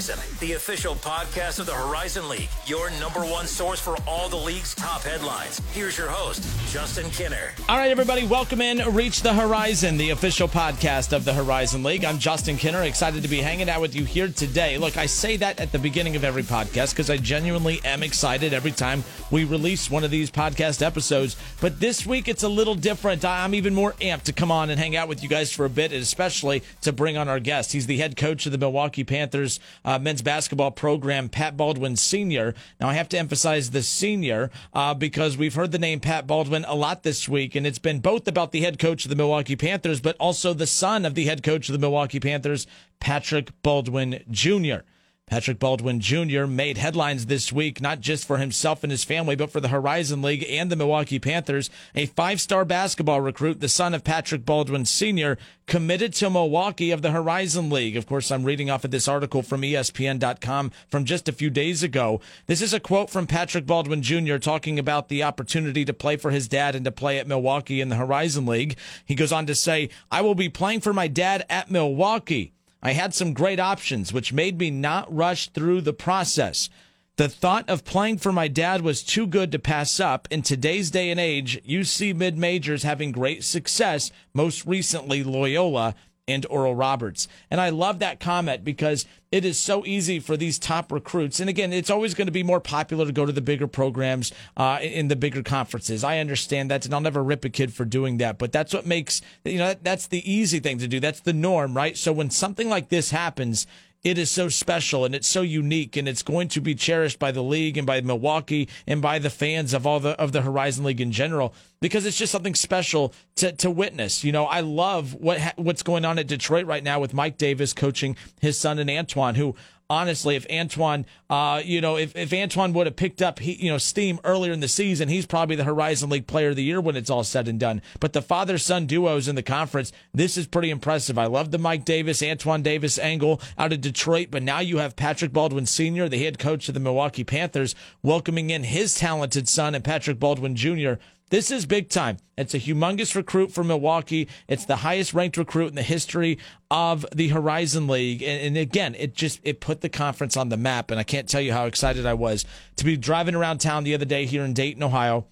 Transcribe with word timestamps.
Reach 0.00 0.29
the 0.40 0.54
official 0.54 0.94
podcast 0.94 1.58
of 1.58 1.66
the 1.66 1.74
Horizon 1.74 2.26
League, 2.26 2.48
your 2.64 2.90
number 2.92 3.20
one 3.20 3.46
source 3.46 3.78
for 3.78 3.96
all 4.06 4.30
the 4.30 4.36
league's 4.36 4.74
top 4.74 5.02
headlines. 5.02 5.60
Here's 5.72 5.98
your 5.98 6.08
host, 6.08 6.42
Justin 6.72 7.04
Kinner. 7.10 7.50
All 7.68 7.76
right, 7.76 7.90
everybody, 7.90 8.26
welcome 8.26 8.62
in 8.62 8.78
Reach 8.94 9.20
the 9.20 9.34
Horizon, 9.34 9.98
the 9.98 10.10
official 10.10 10.48
podcast 10.48 11.12
of 11.12 11.26
the 11.26 11.34
Horizon 11.34 11.82
League. 11.82 12.06
I'm 12.06 12.18
Justin 12.18 12.56
Kinner, 12.56 12.86
excited 12.86 13.22
to 13.22 13.28
be 13.28 13.42
hanging 13.42 13.68
out 13.68 13.82
with 13.82 13.94
you 13.94 14.06
here 14.06 14.28
today. 14.28 14.78
Look, 14.78 14.96
I 14.96 15.04
say 15.04 15.36
that 15.36 15.60
at 15.60 15.72
the 15.72 15.78
beginning 15.78 16.16
of 16.16 16.24
every 16.24 16.42
podcast 16.42 16.92
because 16.92 17.10
I 17.10 17.18
genuinely 17.18 17.78
am 17.84 18.02
excited 18.02 18.54
every 18.54 18.72
time 18.72 19.04
we 19.30 19.44
release 19.44 19.90
one 19.90 20.04
of 20.04 20.10
these 20.10 20.30
podcast 20.30 20.80
episodes. 20.80 21.36
But 21.60 21.80
this 21.80 22.06
week 22.06 22.28
it's 22.28 22.44
a 22.44 22.48
little 22.48 22.74
different. 22.74 23.26
I'm 23.26 23.54
even 23.54 23.74
more 23.74 23.92
amped 24.00 24.22
to 24.22 24.32
come 24.32 24.50
on 24.50 24.70
and 24.70 24.80
hang 24.80 24.96
out 24.96 25.06
with 25.06 25.22
you 25.22 25.28
guys 25.28 25.52
for 25.52 25.66
a 25.66 25.70
bit, 25.70 25.92
and 25.92 26.00
especially 26.00 26.62
to 26.80 26.92
bring 26.92 27.18
on 27.18 27.28
our 27.28 27.40
guest. 27.40 27.72
He's 27.72 27.86
the 27.86 27.98
head 27.98 28.16
coach 28.16 28.46
of 28.46 28.52
the 28.52 28.58
Milwaukee 28.58 29.04
Panthers 29.04 29.60
uh, 29.84 29.98
men's 29.98 30.22
basketball 30.30 30.70
program, 30.70 31.28
Pat 31.28 31.56
Baldwin 31.56 31.96
Sr. 31.96 32.54
Now, 32.80 32.88
I 32.88 32.94
have 32.94 33.08
to 33.08 33.18
emphasize 33.18 33.72
the 33.72 33.82
senior 33.82 34.48
uh, 34.72 34.94
because 34.94 35.36
we've 35.36 35.56
heard 35.56 35.72
the 35.72 35.78
name 35.78 35.98
Pat 35.98 36.28
Baldwin 36.28 36.64
a 36.68 36.76
lot 36.76 37.02
this 37.02 37.28
week, 37.28 37.56
and 37.56 37.66
it's 37.66 37.80
been 37.80 37.98
both 37.98 38.28
about 38.28 38.52
the 38.52 38.60
head 38.60 38.78
coach 38.78 39.04
of 39.04 39.08
the 39.08 39.16
Milwaukee 39.16 39.56
Panthers, 39.56 40.00
but 40.00 40.14
also 40.18 40.54
the 40.54 40.68
son 40.68 41.04
of 41.04 41.16
the 41.16 41.24
head 41.24 41.42
coach 41.42 41.68
of 41.68 41.72
the 41.72 41.80
Milwaukee 41.80 42.20
Panthers, 42.20 42.68
Patrick 43.00 43.50
Baldwin 43.62 44.22
Jr. 44.30 44.84
Patrick 45.30 45.60
Baldwin 45.60 46.00
Jr. 46.00 46.44
made 46.46 46.76
headlines 46.76 47.26
this 47.26 47.52
week, 47.52 47.80
not 47.80 48.00
just 48.00 48.26
for 48.26 48.38
himself 48.38 48.82
and 48.82 48.90
his 48.90 49.04
family, 49.04 49.36
but 49.36 49.52
for 49.52 49.60
the 49.60 49.68
Horizon 49.68 50.22
League 50.22 50.44
and 50.50 50.70
the 50.70 50.74
Milwaukee 50.74 51.20
Panthers. 51.20 51.70
A 51.94 52.06
five 52.06 52.40
star 52.40 52.64
basketball 52.64 53.20
recruit, 53.20 53.60
the 53.60 53.68
son 53.68 53.94
of 53.94 54.02
Patrick 54.02 54.44
Baldwin 54.44 54.84
Sr., 54.84 55.38
committed 55.68 56.12
to 56.14 56.30
Milwaukee 56.30 56.90
of 56.90 57.02
the 57.02 57.12
Horizon 57.12 57.70
League. 57.70 57.96
Of 57.96 58.08
course, 58.08 58.32
I'm 58.32 58.42
reading 58.42 58.70
off 58.70 58.84
of 58.84 58.90
this 58.90 59.06
article 59.06 59.42
from 59.42 59.62
ESPN.com 59.62 60.72
from 60.88 61.04
just 61.04 61.28
a 61.28 61.32
few 61.32 61.48
days 61.48 61.84
ago. 61.84 62.20
This 62.48 62.60
is 62.60 62.74
a 62.74 62.80
quote 62.80 63.08
from 63.08 63.28
Patrick 63.28 63.66
Baldwin 63.66 64.02
Jr. 64.02 64.38
talking 64.38 64.80
about 64.80 65.08
the 65.08 65.22
opportunity 65.22 65.84
to 65.84 65.92
play 65.92 66.16
for 66.16 66.32
his 66.32 66.48
dad 66.48 66.74
and 66.74 66.84
to 66.84 66.90
play 66.90 67.20
at 67.20 67.28
Milwaukee 67.28 67.80
in 67.80 67.88
the 67.88 67.94
Horizon 67.94 68.46
League. 68.46 68.76
He 69.06 69.14
goes 69.14 69.30
on 69.30 69.46
to 69.46 69.54
say, 69.54 69.90
I 70.10 70.22
will 70.22 70.34
be 70.34 70.48
playing 70.48 70.80
for 70.80 70.92
my 70.92 71.06
dad 71.06 71.46
at 71.48 71.70
Milwaukee. 71.70 72.52
I 72.82 72.92
had 72.92 73.14
some 73.14 73.34
great 73.34 73.60
options, 73.60 74.12
which 74.12 74.32
made 74.32 74.58
me 74.58 74.70
not 74.70 75.14
rush 75.14 75.48
through 75.50 75.82
the 75.82 75.92
process. 75.92 76.70
The 77.16 77.28
thought 77.28 77.68
of 77.68 77.84
playing 77.84 78.18
for 78.18 78.32
my 78.32 78.48
dad 78.48 78.80
was 78.80 79.02
too 79.02 79.26
good 79.26 79.52
to 79.52 79.58
pass 79.58 80.00
up. 80.00 80.26
In 80.30 80.40
today's 80.40 80.90
day 80.90 81.10
and 81.10 81.20
age, 81.20 81.60
you 81.64 81.84
see 81.84 82.14
mid 82.14 82.38
majors 82.38 82.82
having 82.82 83.12
great 83.12 83.44
success, 83.44 84.10
most 84.32 84.64
recently 84.64 85.22
Loyola 85.22 85.94
and 86.28 86.46
Oral 86.46 86.74
Roberts. 86.74 87.28
And 87.50 87.60
I 87.60 87.70
love 87.70 87.98
that 87.98 88.20
comment 88.20 88.64
because 88.64 89.06
it 89.32 89.44
is 89.44 89.58
so 89.58 89.84
easy 89.86 90.18
for 90.18 90.36
these 90.36 90.58
top 90.58 90.90
recruits. 90.90 91.40
And 91.40 91.48
again, 91.48 91.72
it's 91.72 91.90
always 91.90 92.14
going 92.14 92.26
to 92.26 92.32
be 92.32 92.42
more 92.42 92.60
popular 92.60 93.06
to 93.06 93.12
go 93.12 93.26
to 93.26 93.32
the 93.32 93.40
bigger 93.40 93.66
programs 93.66 94.32
uh, 94.56 94.78
in 94.82 95.08
the 95.08 95.16
bigger 95.16 95.42
conferences. 95.42 96.02
I 96.02 96.18
understand 96.18 96.70
that, 96.70 96.84
and 96.84 96.94
I'll 96.94 97.00
never 97.00 97.22
rip 97.22 97.44
a 97.44 97.48
kid 97.48 97.72
for 97.72 97.84
doing 97.84 98.18
that. 98.18 98.38
But 98.38 98.52
that's 98.52 98.72
what 98.74 98.86
makes 98.86 99.20
you 99.44 99.58
know 99.58 99.74
that's 99.82 100.06
the 100.06 100.30
easy 100.30 100.60
thing 100.60 100.78
to 100.78 100.88
do. 100.88 101.00
That's 101.00 101.20
the 101.20 101.32
norm, 101.32 101.76
right? 101.76 101.96
So 101.96 102.12
when 102.12 102.30
something 102.30 102.68
like 102.68 102.88
this 102.88 103.10
happens 103.10 103.66
it 104.02 104.18
is 104.18 104.30
so 104.30 104.48
special 104.48 105.04
and 105.04 105.14
it's 105.14 105.28
so 105.28 105.42
unique 105.42 105.96
and 105.96 106.08
it's 106.08 106.22
going 106.22 106.48
to 106.48 106.60
be 106.60 106.74
cherished 106.74 107.18
by 107.18 107.30
the 107.30 107.42
league 107.42 107.76
and 107.76 107.86
by 107.86 108.00
Milwaukee 108.00 108.68
and 108.86 109.02
by 109.02 109.18
the 109.18 109.30
fans 109.30 109.74
of 109.74 109.86
all 109.86 110.00
the 110.00 110.10
of 110.20 110.32
the 110.32 110.42
Horizon 110.42 110.84
League 110.84 111.00
in 111.00 111.12
general 111.12 111.54
because 111.80 112.06
it's 112.06 112.16
just 112.16 112.32
something 112.32 112.54
special 112.54 113.12
to 113.36 113.52
to 113.52 113.70
witness. 113.70 114.24
You 114.24 114.32
know, 114.32 114.46
I 114.46 114.60
love 114.60 115.14
what 115.14 115.40
what's 115.56 115.82
going 115.82 116.04
on 116.04 116.18
at 116.18 116.26
Detroit 116.26 116.66
right 116.66 116.82
now 116.82 117.00
with 117.00 117.14
Mike 117.14 117.36
Davis 117.36 117.72
coaching 117.72 118.16
his 118.40 118.56
son 118.56 118.78
and 118.78 118.90
Antoine 118.90 119.34
who 119.34 119.54
honestly, 119.90 120.36
if 120.36 120.46
Antoine, 120.50 121.04
uh, 121.28 121.60
you 121.62 121.80
know, 121.80 121.96
if, 121.96 122.16
if 122.16 122.32
Antoine 122.32 122.72
would 122.72 122.86
have 122.86 122.94
picked 122.96 123.20
up, 123.20 123.40
he, 123.40 123.52
you 123.54 123.70
know, 123.70 123.76
steam 123.76 124.20
earlier 124.24 124.52
in 124.52 124.60
the 124.60 124.68
season, 124.68 125.08
he's 125.08 125.26
probably 125.26 125.56
the 125.56 125.64
Horizon 125.64 126.08
League 126.08 126.28
Player 126.28 126.50
of 126.50 126.56
the 126.56 126.62
Year 126.62 126.80
when 126.80 126.96
it's 126.96 127.10
all 127.10 127.24
said 127.24 127.48
and 127.48 127.58
done. 127.58 127.82
But 127.98 128.12
the 128.12 128.22
father 128.22 128.56
son 128.56 128.86
duos 128.86 129.26
in 129.26 129.34
the 129.34 129.42
conference, 129.42 129.92
this 130.14 130.38
is 130.38 130.46
pretty 130.46 130.70
impressive. 130.70 131.18
I 131.18 131.26
love 131.26 131.50
the 131.50 131.58
Mike 131.58 131.84
Davis, 131.84 132.22
Antoine 132.22 132.62
Davis 132.62 132.98
angle 132.98 133.42
out 133.58 133.72
of 133.72 133.80
Detroit, 133.80 134.28
but 134.30 134.44
now 134.44 134.60
you 134.60 134.78
have 134.78 134.96
Patrick 134.96 135.32
Baldwin 135.32 135.66
Sr., 135.66 136.08
the 136.08 136.22
head 136.22 136.38
coach 136.38 136.68
of 136.68 136.74
the 136.74 136.80
Milwaukee 136.80 137.24
Panthers, 137.24 137.74
welcoming 138.02 138.50
in 138.50 138.62
his 138.62 138.94
talented 138.94 139.48
son 139.48 139.74
and 139.74 139.84
Patrick 139.84 140.20
Baldwin 140.20 140.54
Jr. 140.54 140.94
This 141.30 141.52
is 141.52 141.64
big 141.64 141.88
time. 141.88 142.16
It's 142.36 142.54
a 142.54 142.58
humongous 142.58 143.14
recruit 143.14 143.52
for 143.52 143.62
Milwaukee. 143.62 144.28
It's 144.48 144.64
the 144.64 144.76
highest 144.76 145.14
ranked 145.14 145.36
recruit 145.36 145.68
in 145.68 145.76
the 145.76 145.82
history 145.82 146.38
of 146.72 147.06
the 147.14 147.28
Horizon 147.28 147.86
League. 147.86 148.20
And, 148.20 148.42
and, 148.42 148.56
again, 148.56 148.96
it 148.96 149.14
just 149.14 149.40
it 149.44 149.60
put 149.60 149.80
the 149.80 149.88
conference 149.88 150.36
on 150.36 150.48
the 150.48 150.56
map. 150.56 150.90
And 150.90 150.98
I 150.98 151.04
can't 151.04 151.28
tell 151.28 151.40
you 151.40 151.52
how 151.52 151.66
excited 151.66 152.04
I 152.04 152.14
was 152.14 152.44
to 152.76 152.84
be 152.84 152.96
driving 152.96 153.36
around 153.36 153.58
town 153.58 153.84
the 153.84 153.94
other 153.94 154.04
day 154.04 154.26
here 154.26 154.44
in 154.44 154.54
Dayton, 154.54 154.82
Ohio 154.82 155.26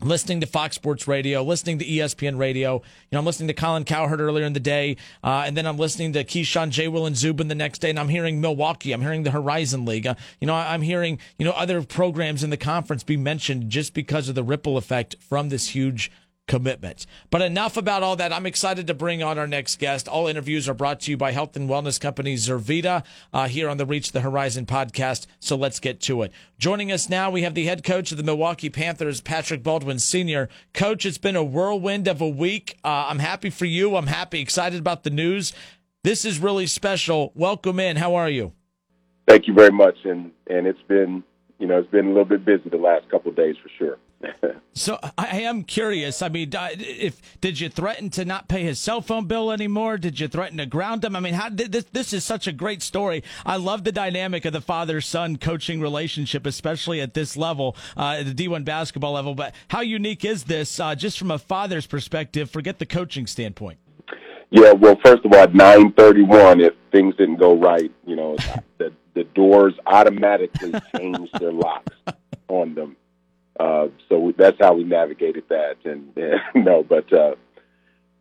listening 0.00 0.40
to 0.40 0.46
Fox 0.46 0.74
Sports 0.74 1.08
Radio, 1.08 1.42
listening 1.42 1.78
to 1.78 1.84
ESPN 1.84 2.38
Radio. 2.38 2.74
You 2.74 2.82
know, 3.12 3.18
I'm 3.18 3.24
listening 3.24 3.48
to 3.48 3.54
Colin 3.54 3.84
Cowherd 3.84 4.20
earlier 4.20 4.44
in 4.44 4.52
the 4.52 4.60
day, 4.60 4.96
uh, 5.24 5.44
and 5.46 5.56
then 5.56 5.66
I'm 5.66 5.76
listening 5.76 6.12
to 6.14 6.24
Keyshawn 6.24 6.70
J. 6.70 6.88
Will 6.88 7.06
and 7.06 7.16
Zubin 7.16 7.48
the 7.48 7.54
next 7.54 7.80
day, 7.80 7.90
and 7.90 7.98
I'm 7.98 8.08
hearing 8.08 8.40
Milwaukee. 8.40 8.92
I'm 8.92 9.02
hearing 9.02 9.22
the 9.22 9.30
Horizon 9.30 9.84
League. 9.84 10.06
Uh, 10.06 10.14
you 10.40 10.46
know, 10.46 10.54
I'm 10.54 10.82
hearing 10.82 11.18
you 11.38 11.44
know 11.44 11.52
other 11.52 11.82
programs 11.82 12.42
in 12.42 12.50
the 12.50 12.56
conference 12.56 13.02
be 13.02 13.16
mentioned 13.16 13.70
just 13.70 13.94
because 13.94 14.28
of 14.28 14.34
the 14.34 14.44
ripple 14.44 14.76
effect 14.76 15.16
from 15.20 15.48
this 15.48 15.70
huge 15.70 16.10
commitment. 16.46 17.06
But 17.30 17.42
enough 17.42 17.76
about 17.76 18.02
all 18.02 18.16
that. 18.16 18.32
I'm 18.32 18.46
excited 18.46 18.86
to 18.86 18.94
bring 18.94 19.22
on 19.22 19.38
our 19.38 19.46
next 19.46 19.78
guest. 19.78 20.08
All 20.08 20.28
interviews 20.28 20.68
are 20.68 20.74
brought 20.74 21.00
to 21.00 21.10
you 21.10 21.16
by 21.16 21.32
health 21.32 21.56
and 21.56 21.68
wellness 21.68 22.00
company 22.00 22.34
Zurvita 22.36 23.04
uh, 23.32 23.48
here 23.48 23.68
on 23.68 23.76
the 23.76 23.86
Reach 23.86 24.12
the 24.12 24.20
Horizon 24.20 24.66
podcast. 24.66 25.26
So 25.40 25.56
let's 25.56 25.80
get 25.80 26.00
to 26.02 26.22
it. 26.22 26.32
Joining 26.58 26.92
us 26.92 27.08
now, 27.08 27.30
we 27.30 27.42
have 27.42 27.54
the 27.54 27.66
head 27.66 27.84
coach 27.84 28.10
of 28.12 28.18
the 28.18 28.24
Milwaukee 28.24 28.70
Panthers, 28.70 29.20
Patrick 29.20 29.62
Baldwin 29.62 29.98
Sr. 29.98 30.48
Coach, 30.72 31.04
it's 31.04 31.18
been 31.18 31.36
a 31.36 31.44
whirlwind 31.44 32.08
of 32.08 32.20
a 32.20 32.28
week. 32.28 32.78
Uh, 32.84 33.06
I'm 33.08 33.18
happy 33.18 33.50
for 33.50 33.64
you. 33.64 33.96
I'm 33.96 34.06
happy, 34.06 34.40
excited 34.40 34.78
about 34.78 35.02
the 35.02 35.10
news. 35.10 35.52
This 36.04 36.24
is 36.24 36.38
really 36.38 36.66
special. 36.66 37.32
Welcome 37.34 37.80
in. 37.80 37.96
How 37.96 38.14
are 38.14 38.30
you? 38.30 38.52
Thank 39.26 39.48
you 39.48 39.54
very 39.54 39.72
much. 39.72 39.96
And, 40.04 40.30
and 40.46 40.66
it's 40.66 40.82
been, 40.86 41.24
you 41.58 41.66
know, 41.66 41.78
it's 41.78 41.90
been 41.90 42.06
a 42.06 42.10
little 42.10 42.24
bit 42.24 42.44
busy 42.44 42.68
the 42.70 42.76
last 42.76 43.10
couple 43.10 43.32
days 43.32 43.56
for 43.60 43.68
sure. 43.76 43.98
So 44.72 44.98
I 45.16 45.42
am 45.42 45.62
curious. 45.62 46.22
I 46.22 46.28
mean, 46.28 46.50
if 46.52 47.40
did 47.40 47.60
you 47.60 47.68
threaten 47.68 48.10
to 48.10 48.24
not 48.24 48.48
pay 48.48 48.62
his 48.62 48.78
cell 48.78 49.00
phone 49.00 49.26
bill 49.26 49.50
anymore? 49.50 49.98
Did 49.98 50.20
you 50.20 50.28
threaten 50.28 50.58
to 50.58 50.66
ground 50.66 51.04
him? 51.04 51.16
I 51.16 51.20
mean, 51.20 51.34
how 51.34 51.48
this 51.50 51.84
this 51.92 52.12
is 52.12 52.24
such 52.24 52.46
a 52.46 52.52
great 52.52 52.82
story. 52.82 53.22
I 53.44 53.56
love 53.56 53.84
the 53.84 53.92
dynamic 53.92 54.44
of 54.44 54.52
the 54.52 54.60
father 54.60 55.00
son 55.00 55.36
coaching 55.36 55.80
relationship, 55.80 56.46
especially 56.46 57.00
at 57.00 57.14
this 57.14 57.36
level, 57.36 57.76
uh, 57.96 58.16
at 58.20 58.36
the 58.36 58.48
D1 58.48 58.64
basketball 58.64 59.12
level. 59.12 59.34
But 59.34 59.54
how 59.68 59.80
unique 59.80 60.24
is 60.24 60.44
this, 60.44 60.78
uh, 60.80 60.94
just 60.94 61.18
from 61.18 61.30
a 61.30 61.38
father's 61.38 61.86
perspective? 61.86 62.50
Forget 62.50 62.78
the 62.78 62.86
coaching 62.86 63.26
standpoint. 63.26 63.78
Yeah, 64.50 64.72
well, 64.72 64.98
first 65.04 65.24
of 65.24 65.32
all, 65.32 65.40
at 65.40 65.54
nine 65.54 65.92
thirty-one, 65.92 66.60
if 66.60 66.74
things 66.92 67.16
didn't 67.16 67.36
go 67.36 67.56
right, 67.56 67.90
you 68.06 68.16
know, 68.16 68.36
the 68.78 68.92
the 69.14 69.24
doors 69.24 69.74
automatically 69.86 70.72
changed 70.96 71.38
their 71.40 71.52
locks 71.52 71.96
on 72.48 72.74
them 72.74 72.96
uh, 73.58 73.88
so 74.08 74.32
that's 74.36 74.58
how 74.60 74.74
we 74.74 74.84
navigated 74.84 75.44
that. 75.48 75.76
And, 75.84 76.12
and 76.16 76.64
no, 76.64 76.82
but 76.82 77.12
uh, 77.12 77.34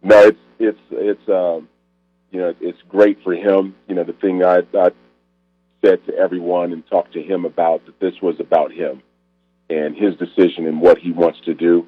no, 0.02 0.20
it's 0.22 0.40
it's 0.60 0.80
it's 0.92 1.30
um, 1.30 1.68
you 2.32 2.40
know 2.40 2.56
it's 2.62 2.82
great 2.90 3.22
for 3.24 3.34
him. 3.34 3.76
You 3.88 3.96
know, 3.96 4.04
the 4.04 4.14
thing 4.14 4.44
I, 4.44 4.60
I 4.78 4.92
said 5.84 6.06
to 6.06 6.16
everyone 6.16 6.72
and 6.74 6.86
talked 6.88 7.14
to 7.14 7.22
him 7.22 7.46
about 7.46 7.86
that 7.86 8.00
this 8.00 8.14
was 8.22 8.40
about 8.40 8.72
him 8.72 9.02
and 9.70 9.96
his 9.96 10.16
decision 10.16 10.68
and 10.68 10.80
what 10.80 10.98
he 10.98 11.12
wants 11.12 11.40
to 11.46 11.54
do. 11.54 11.88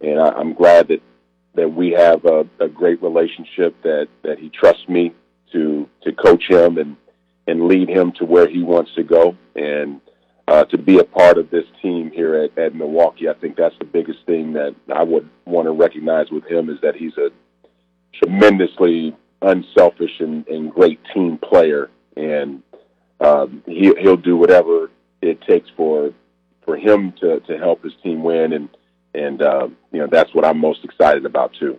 And 0.00 0.18
I, 0.18 0.30
I'm 0.30 0.54
glad 0.54 0.88
that 0.88 1.02
that 1.54 1.68
we 1.68 1.90
have 1.90 2.24
a, 2.24 2.46
a 2.58 2.68
great 2.68 3.02
relationship. 3.02 3.80
That 3.82 4.08
that 4.22 4.38
he 4.38 4.48
trusts 4.48 4.88
me 4.88 5.14
to 5.52 5.88
to 6.02 6.12
coach 6.12 6.44
him 6.48 6.78
and 6.78 6.96
and 7.46 7.66
lead 7.66 7.88
him 7.88 8.12
to 8.12 8.24
where 8.24 8.48
he 8.48 8.62
wants 8.62 8.94
to 8.94 9.02
go. 9.02 9.36
And 9.54 10.00
uh, 10.50 10.64
to 10.64 10.76
be 10.76 10.98
a 10.98 11.04
part 11.04 11.38
of 11.38 11.50
this 11.50 11.64
team 11.80 12.10
here 12.10 12.34
at, 12.34 12.58
at 12.58 12.74
Milwaukee. 12.74 13.28
I 13.28 13.34
think 13.34 13.56
that's 13.56 13.78
the 13.78 13.84
biggest 13.86 14.26
thing 14.26 14.52
that 14.54 14.74
I 14.94 15.02
would 15.02 15.28
want 15.46 15.66
to 15.66 15.72
recognize 15.72 16.30
with 16.30 16.44
him 16.46 16.68
is 16.68 16.78
that 16.82 16.96
he's 16.96 17.16
a 17.16 17.30
tremendously 18.14 19.16
unselfish 19.40 20.20
and, 20.20 20.46
and 20.48 20.70
great 20.70 21.00
team 21.14 21.38
player 21.38 21.88
and 22.16 22.62
um, 23.20 23.62
he 23.66 23.92
he'll 24.00 24.16
do 24.16 24.36
whatever 24.36 24.90
it 25.22 25.40
takes 25.42 25.68
for 25.76 26.12
for 26.64 26.76
him 26.76 27.12
to 27.20 27.40
to 27.40 27.58
help 27.58 27.82
his 27.82 27.92
team 28.02 28.22
win, 28.22 28.52
and 28.52 28.68
and 29.14 29.42
uh, 29.42 29.68
you 29.92 30.00
know 30.00 30.08
that's 30.10 30.34
what 30.34 30.44
I'm 30.44 30.58
most 30.58 30.84
excited 30.84 31.26
about 31.26 31.52
too. 31.58 31.78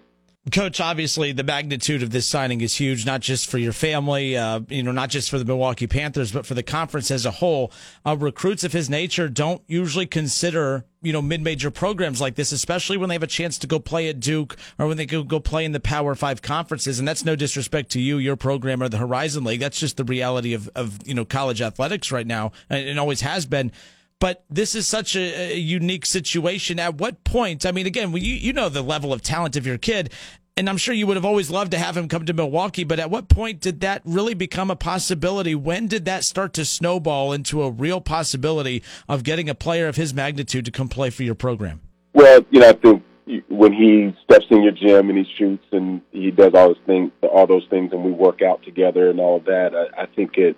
Coach, 0.49 0.81
obviously 0.81 1.33
the 1.33 1.43
magnitude 1.43 2.01
of 2.01 2.09
this 2.09 2.27
signing 2.27 2.61
is 2.61 2.75
huge, 2.75 3.05
not 3.05 3.21
just 3.21 3.47
for 3.47 3.59
your 3.59 3.73
family, 3.73 4.35
uh, 4.35 4.61
you 4.69 4.81
know, 4.81 4.91
not 4.91 5.11
just 5.11 5.29
for 5.29 5.37
the 5.37 5.45
Milwaukee 5.45 5.85
Panthers, 5.85 6.31
but 6.31 6.47
for 6.47 6.55
the 6.55 6.63
conference 6.63 7.11
as 7.11 7.27
a 7.27 7.31
whole. 7.31 7.71
Uh, 8.03 8.17
recruits 8.17 8.63
of 8.63 8.73
his 8.73 8.89
nature 8.89 9.29
don't 9.29 9.61
usually 9.67 10.07
consider, 10.07 10.83
you 11.03 11.13
know, 11.13 11.21
mid-major 11.21 11.69
programs 11.69 12.19
like 12.19 12.33
this, 12.33 12.51
especially 12.51 12.97
when 12.97 13.07
they 13.07 13.13
have 13.13 13.21
a 13.21 13.27
chance 13.27 13.59
to 13.59 13.67
go 13.67 13.77
play 13.77 14.09
at 14.09 14.19
Duke 14.19 14.57
or 14.79 14.87
when 14.87 14.97
they 14.97 15.05
go, 15.05 15.21
go 15.21 15.39
play 15.39 15.63
in 15.63 15.73
the 15.73 15.79
Power 15.79 16.15
Five 16.15 16.41
conferences. 16.41 16.97
And 16.97 17.07
that's 17.07 17.23
no 17.23 17.35
disrespect 17.35 17.91
to 17.91 18.01
you, 18.01 18.17
your 18.17 18.35
program, 18.35 18.81
or 18.81 18.89
the 18.89 18.97
Horizon 18.97 19.43
League. 19.43 19.59
That's 19.59 19.79
just 19.79 19.97
the 19.97 20.03
reality 20.03 20.55
of, 20.55 20.67
of 20.73 21.07
you 21.07 21.13
know, 21.13 21.23
college 21.23 21.61
athletics 21.61 22.11
right 22.11 22.25
now, 22.25 22.51
and 22.67 22.99
always 22.99 23.21
has 23.21 23.45
been 23.45 23.71
but 24.21 24.45
this 24.49 24.75
is 24.75 24.87
such 24.87 25.15
a, 25.17 25.53
a, 25.53 25.57
unique 25.57 26.05
situation. 26.05 26.79
At 26.79 26.95
what 26.95 27.23
point? 27.25 27.65
I 27.65 27.71
mean, 27.71 27.87
again, 27.87 28.13
you 28.13 28.19
you 28.19 28.53
know 28.53 28.69
the 28.69 28.83
level 28.83 29.11
of 29.11 29.23
talent 29.23 29.57
of 29.57 29.65
your 29.65 29.79
kid, 29.79 30.13
and 30.55 30.69
I'm 30.69 30.77
sure 30.77 30.93
you 30.93 31.07
would 31.07 31.17
have 31.17 31.25
always 31.25 31.49
loved 31.49 31.71
to 31.71 31.79
have 31.79 31.97
him 31.97 32.07
come 32.07 32.25
to 32.27 32.33
Milwaukee. 32.33 32.83
But 32.83 32.99
at 32.99 33.09
what 33.09 33.29
point 33.29 33.61
did 33.61 33.81
that 33.81 34.03
really 34.05 34.35
become 34.35 34.69
a 34.69 34.75
possibility? 34.75 35.55
When 35.55 35.87
did 35.87 36.05
that 36.05 36.23
start 36.23 36.53
to 36.53 36.65
snowball 36.65 37.33
into 37.33 37.63
a 37.63 37.71
real 37.71 37.99
possibility 37.99 38.83
of 39.09 39.23
getting 39.23 39.49
a 39.49 39.55
player 39.55 39.87
of 39.87 39.95
his 39.95 40.13
magnitude 40.13 40.65
to 40.65 40.71
come 40.71 40.87
play 40.87 41.09
for 41.09 41.23
your 41.23 41.35
program? 41.35 41.81
Well, 42.13 42.45
you 42.51 42.59
know, 42.59 42.69
I 42.69 42.73
think 42.73 43.03
when 43.49 43.73
he 43.73 44.15
steps 44.23 44.45
in 44.51 44.61
your 44.61 44.73
gym 44.73 45.09
and 45.09 45.17
he 45.17 45.25
shoots 45.35 45.65
and 45.71 46.01
he 46.11 46.29
does 46.29 46.53
all 46.53 46.67
those 46.67 46.83
things, 46.85 47.11
all 47.23 47.47
those 47.47 47.65
things, 47.71 47.91
and 47.91 48.03
we 48.03 48.11
work 48.11 48.43
out 48.43 48.61
together 48.61 49.09
and 49.09 49.19
all 49.19 49.37
of 49.37 49.45
that, 49.45 49.71
I, 49.73 50.03
I 50.03 50.05
think 50.05 50.37
it, 50.37 50.55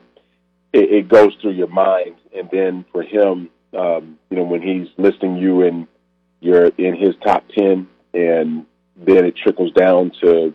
it 0.74 0.92
it 0.92 1.08
goes 1.08 1.34
through 1.42 1.54
your 1.54 1.68
mind. 1.68 2.16
And 2.36 2.50
then 2.52 2.86
for 2.92 3.04
him, 3.04 3.50
um, 3.78 4.20
you 4.30 4.38
know, 4.38 4.44
when 4.44 4.62
he's 4.62 4.88
listing 4.98 5.38
you 5.38 5.64
and 5.64 5.88
you're 6.42 6.66
in 6.78 6.96
his 6.96 7.16
top 7.24 7.46
10 7.58 7.88
and 8.14 8.66
then 8.98 9.26
it 9.26 9.36
trickles 9.36 9.72
down 9.72 10.12
to, 10.22 10.54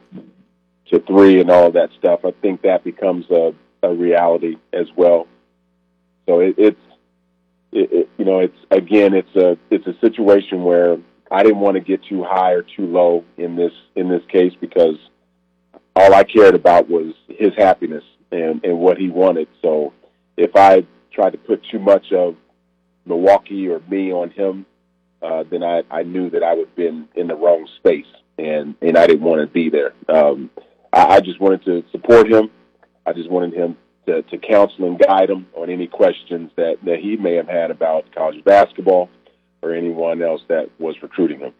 to 0.91 1.00
three 1.00 1.41
and 1.41 1.50
all 1.50 1.70
that 1.73 1.91
stuff. 1.99 2.20
I 2.25 2.32
think 2.43 2.62
that 2.62 2.85
becomes 2.85 3.25
a, 3.31 3.55
a 3.82 3.94
reality 3.94 4.56
as 4.73 4.87
well. 4.97 5.26
So 6.26 6.41
it, 6.41 6.56
it's, 6.59 6.81
it, 7.73 7.93
it, 7.93 8.11
you 8.19 8.25
know, 8.25 8.41
it's 8.41 8.56
again, 8.70 9.15
it's 9.15 9.35
a, 9.35 9.56
it's 9.70 9.87
a 9.87 9.99
situation 10.00 10.62
where 10.62 10.99
I 11.31 11.43
didn't 11.43 11.61
want 11.61 11.76
to 11.76 11.81
get 11.81 12.05
too 12.05 12.23
high 12.23 12.53
or 12.53 12.62
too 12.62 12.87
low 12.87 13.25
in 13.37 13.56
this, 13.56 13.73
in 13.97 14.09
this 14.09 14.23
case 14.29 14.53
because 14.61 14.97
all 15.97 16.15
I 16.15 16.25
cared 16.25 16.55
about 16.55 16.88
was 16.88 17.15
his 17.29 17.53
happiness 17.56 18.05
and, 18.31 18.62
and 18.65 18.79
what 18.79 18.99
he 18.99 19.09
wanted. 19.09 19.49
So 19.62 19.93
if 20.38 20.55
I 20.55 20.87
tried 21.12 21.31
to 21.31 21.38
put 21.38 21.62
too 21.70 21.79
much 21.79 22.12
of 22.12 22.37
Milwaukee 23.05 23.69
or 23.69 23.81
me 23.90 24.12
on 24.12 24.31
him, 24.31 24.67
uh, 25.20 25.43
then 25.50 25.62
I, 25.62 25.82
I 25.90 26.05
knew 26.05 26.31
that 26.31 26.43
I 26.43 26.55
would 26.55 26.69
have 26.69 26.76
been 26.76 27.08
in 27.17 27.26
the 27.26 27.35
wrong 27.35 27.69
space, 27.76 28.06
and 28.38 28.76
and 28.81 28.96
I 28.96 29.06
didn't 29.06 29.23
want 29.23 29.40
to 29.40 29.46
be 29.52 29.69
there. 29.69 29.93
Um, 30.08 30.50
I, 30.93 31.17
I 31.17 31.20
just 31.20 31.40
wanted 31.40 31.64
to 31.64 31.85
support 31.90 32.31
him. 32.31 32.50
I 33.05 33.12
just 33.12 33.29
wanted 33.31 33.55
him 33.55 33.76
to, 34.06 34.23
to 34.23 34.38
counsel 34.38 34.87
and 34.87 34.99
guide 34.99 35.29
him 35.29 35.46
on 35.56 35.70
any 35.70 35.88
questions 35.88 36.50
that 36.56 36.76
that 36.84 37.00
he 37.00 37.17
may 37.17 37.34
have 37.34 37.49
had 37.49 37.70
about 37.73 38.14
college 38.14 38.44
basketball 38.44 39.11
or 39.61 39.75
anyone 39.75 40.23
else 40.23 40.43
that 40.49 40.70
was 40.79 40.94
recruiting 41.02 41.41
him. 41.41 41.52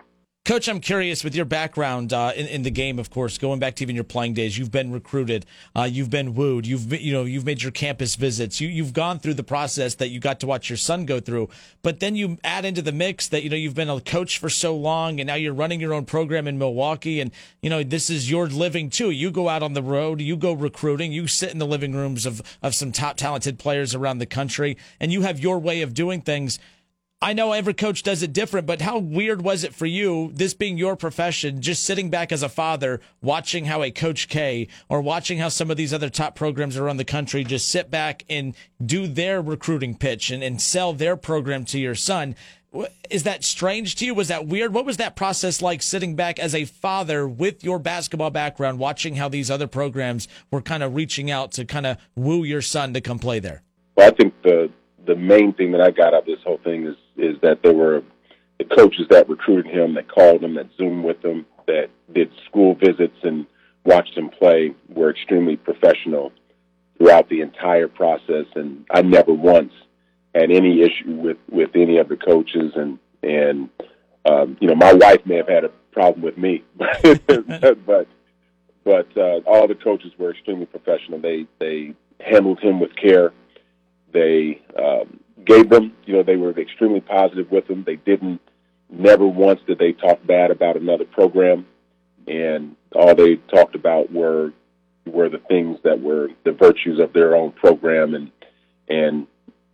Coach, 0.49 0.67
I'm 0.67 0.81
curious 0.81 1.25
with 1.25 1.35
your 1.35 1.45
background 1.45 2.15
uh, 2.15 2.33
in, 2.35 2.47
in, 2.47 2.63
the 2.63 2.71
game, 2.71 2.99
of 2.99 3.11
course, 3.11 3.37
going 3.37 3.59
back 3.59 3.75
to 3.75 3.85
even 3.85 3.95
your 3.95 4.03
playing 4.03 4.33
days. 4.33 4.57
You've 4.57 4.71
been 4.71 4.91
recruited, 4.91 5.45
uh, 5.77 5.83
you've 5.83 6.09
been 6.09 6.35
wooed, 6.35 6.67
you've 6.67 6.91
you 6.91 7.13
know 7.13 7.25
you've 7.25 7.45
made 7.45 7.61
your 7.61 7.71
campus 7.71 8.15
visits, 8.15 8.59
you 8.59 8.69
you've 8.69 8.95
gone 8.95 9.19
through 9.19 9.35
the 9.35 9.43
process 9.43 9.97
that 9.97 10.09
you 10.09 10.21
got 10.21 10.41
to 10.41 10.47
watch 10.47 10.71
your 10.71 10.79
son 10.79 11.05
go 11.05 11.21
through. 11.21 11.51
But 11.83 12.01
then 12.01 12.17
you 12.17 12.39
add 12.45 12.65
into 12.65 12.81
the 12.81 12.93
mix 12.93 13.29
that 13.29 13.43
you 13.43 13.51
know 13.51 13.57
you've 13.57 13.75
been 13.75 13.91
a 13.91 14.01
coach 14.01 14.39
for 14.39 14.49
so 14.49 14.75
long, 14.75 15.21
and 15.21 15.27
now 15.27 15.35
you're 15.35 15.53
running 15.53 15.81
your 15.81 15.93
own 15.93 16.07
program 16.07 16.49
in 16.49 16.57
Milwaukee, 16.57 17.21
and 17.21 17.31
you 17.61 17.69
know 17.69 17.83
this 17.83 18.09
is 18.09 18.31
your 18.31 18.47
living 18.47 18.89
too. 18.89 19.11
You 19.11 19.31
go 19.31 19.51
out 19.51 19.63
on 19.63 19.75
the 19.75 19.83
road, 19.83 20.23
you 20.23 20.35
go 20.35 20.55
recruiting, 20.55 21.13
you 21.13 21.27
sit 21.27 21.53
in 21.53 21.59
the 21.59 21.67
living 21.67 21.93
rooms 21.93 22.25
of 22.25 22.41
of 22.63 22.75
some 22.75 22.91
top 22.91 23.19
talented 23.19 23.59
players 23.59 23.95
around 23.95 24.17
the 24.17 24.25
country, 24.25 24.79
and 24.99 25.13
you 25.13 25.21
have 25.21 25.39
your 25.39 25.59
way 25.59 25.83
of 25.83 25.93
doing 25.93 26.23
things 26.23 26.59
I 27.21 27.33
know 27.33 27.51
every 27.51 27.75
coach 27.75 28.05
does 28.05 28.23
it 28.23 28.33
different, 28.33 28.69
but 28.69 28.81
how 28.81 28.99
weird 28.99 29.43
was 29.43 29.65
it 29.65 29.75
for 29.75 29.87
you, 29.87 30.31
this 30.35 30.55
being 30.55 30.79
your 30.79 30.95
profession, 30.95 31.61
just 31.61 31.83
sitting 31.83 32.11
back 32.11 32.31
as 32.31 32.45
a 32.45 32.49
father, 32.49 33.01
watching 33.21 33.65
how 33.65 33.83
a 33.83 33.91
Coach 33.91 34.29
K 34.29 34.69
or 34.89 35.01
watching 35.01 35.39
how 35.39 35.49
some 35.49 35.69
of 35.69 35.77
these 35.77 35.93
other 35.93 36.11
top 36.11 36.37
programs 36.37 36.77
around 36.77 36.99
the 36.99 37.05
country 37.05 37.43
just 37.43 37.69
sit 37.69 37.91
back 37.91 38.25
and 38.31 38.55
do 38.85 39.09
their 39.09 39.43
recruiting 39.43 39.97
pitch 39.97 40.31
and, 40.31 40.45
and 40.45 40.63
sell 40.63 40.93
their 40.93 41.17
program 41.17 41.65
to 41.65 41.81
your 41.81 41.97
son? 41.97 42.37
Is 43.11 43.25
that 43.25 43.43
strange 43.43 43.97
to 43.97 44.07
you? 44.07 44.15
Was 44.15 44.29
that 44.29 44.47
weird? 44.47 44.73
What 44.73 44.87
was 44.87 44.99
that 44.99 45.17
process 45.17 45.61
like 45.61 45.83
sitting 45.83 46.15
back 46.15 46.39
as 46.39 46.55
a 46.55 46.67
father 46.67 47.27
with 47.27 47.65
your 47.65 47.81
basketball 47.81 48.31
background, 48.31 48.79
watching 48.79 49.17
how 49.17 49.29
these 49.29 49.51
other 49.51 49.67
programs 49.67 50.29
were 50.53 50.63
kind 50.63 50.85
of 50.85 50.95
reaching 50.95 51.33
out 51.33 51.51
to 51.53 51.65
kind 51.65 51.87
of 51.87 51.97
woo 52.15 52.45
your 52.45 52.63
son 52.63 52.95
to 52.95 53.01
come 53.01 53.19
play 53.19 53.41
there? 53.41 53.65
Well, 53.97 54.07
I 54.07 54.11
think 54.13 54.35
the 54.45 54.71
the 55.09 55.17
main 55.17 55.55
thing 55.55 55.73
that 55.73 55.81
I 55.81 55.91
got 55.91 56.15
out 56.15 56.21
of 56.21 56.27
this 56.27 56.39
whole 56.45 56.61
thing 56.63 56.87
is 56.87 56.97
is 57.17 57.41
that 57.41 57.63
there 57.63 57.73
were 57.73 58.03
the 58.59 58.65
coaches 58.65 59.07
that 59.11 59.29
recruited 59.29 59.67
him, 59.73 59.95
that 59.95 60.09
called 60.09 60.45
him, 60.45 60.55
that 60.55 60.69
zoomed 60.77 61.05
with 61.05 61.25
him, 61.25 61.47
that 61.67 61.89
did 62.13 62.31
school 62.49 62.75
visits 62.75 63.17
and 63.23 63.47
watched 63.85 64.17
him 64.17 64.29
play 64.29 64.75
were 64.89 65.11
extremely 65.11 65.57
professional 65.57 66.33
throughout 66.99 67.29
the 67.29 67.41
entire 67.41 67.89
process. 67.89 68.47
And 68.55 68.85
I 68.91 69.03
never 69.03 69.33
once 69.33 69.73
had 70.35 70.51
any 70.51 70.83
issue 70.83 71.15
with 71.15 71.39
with 71.51 71.71
any 71.75 71.97
of 71.97 72.09
the 72.09 72.17
coaches. 72.17 72.73
And 72.77 72.99
and 73.23 73.71
um, 74.31 74.59
you 74.61 74.69
know, 74.69 74.75
my 74.75 74.93
wife 74.93 75.25
may 75.25 75.37
have 75.37 75.49
had 75.49 75.65
a 75.65 75.71
problem 75.93 76.23
with 76.23 76.37
me, 76.37 76.65
but 76.77 78.07
but 78.85 79.17
uh, 79.17 79.41
all 79.47 79.67
the 79.67 79.79
coaches 79.83 80.13
were 80.19 80.33
extremely 80.33 80.67
professional. 80.67 81.19
They 81.19 81.47
they 81.59 81.95
handled 82.21 82.61
him 82.61 82.79
with 82.79 82.95
care 82.97 83.33
they 84.13 84.61
um, 84.79 85.21
gave 85.45 85.69
them, 85.69 85.93
you 86.05 86.15
know, 86.15 86.23
they 86.23 86.37
were 86.37 86.59
extremely 86.59 87.01
positive 87.01 87.51
with 87.51 87.67
them. 87.69 87.85
They 87.85 87.97
didn't, 87.97 88.41
never 88.91 89.27
once 89.27 89.61
did 89.67 89.79
they 89.79 89.93
talk 89.93 90.25
bad 90.27 90.51
about 90.51 90.77
another 90.77 91.05
program, 91.05 91.67
and 92.27 92.77
all 92.95 93.15
they 93.15 93.37
talked 93.37 93.75
about 93.75 94.13
were 94.13 94.53
were 95.07 95.31
the 95.31 95.39
things 95.39 95.79
that 95.85 96.03
were 96.03 96.29
the 96.45 96.53
virtues 96.53 97.01
of 97.01 97.15
their 97.15 97.35
own 97.35 97.51
program 97.53 98.15
and 98.15 98.31
and 98.89 99.27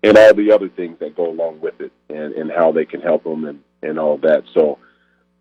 and 0.05 0.19
all 0.19 0.35
the 0.35 0.53
other 0.53 0.69
things 0.69 0.99
that 1.01 1.17
go 1.17 1.31
along 1.31 1.61
with 1.61 1.81
it 1.81 1.91
and, 2.11 2.35
and 2.35 2.51
how 2.53 2.73
they 2.73 2.85
can 2.85 3.01
help 3.01 3.25
them 3.25 3.45
and, 3.47 3.61
and 3.83 3.99
all 3.99 4.19
that. 4.19 4.45
So 4.53 4.79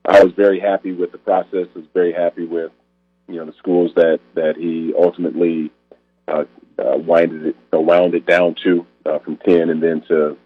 I 0.05 0.23
was 0.23 0.31
very 0.33 0.59
happy 0.59 0.93
with 0.93 1.11
the 1.11 1.17
process. 1.17 1.67
I 1.75 1.79
was 1.79 1.87
very 1.93 2.13
happy 2.13 2.45
with, 2.45 2.71
you 3.27 3.35
know, 3.35 3.45
the 3.45 3.53
schools 3.57 3.91
that, 3.95 4.21
that 4.35 4.55
he 4.55 4.93
ultimately 4.97 5.71
uh, 6.29 6.45
uh, 6.79 6.97
winded 6.97 7.47
it, 7.47 7.55
uh, 7.73 7.79
wound 7.79 8.15
it 8.15 8.25
down 8.25 8.55
to 8.63 8.85
uh, 9.05 9.19
from 9.19 9.37
ten, 9.37 9.69
and 9.69 9.81
then 9.81 10.01
to 10.07 10.37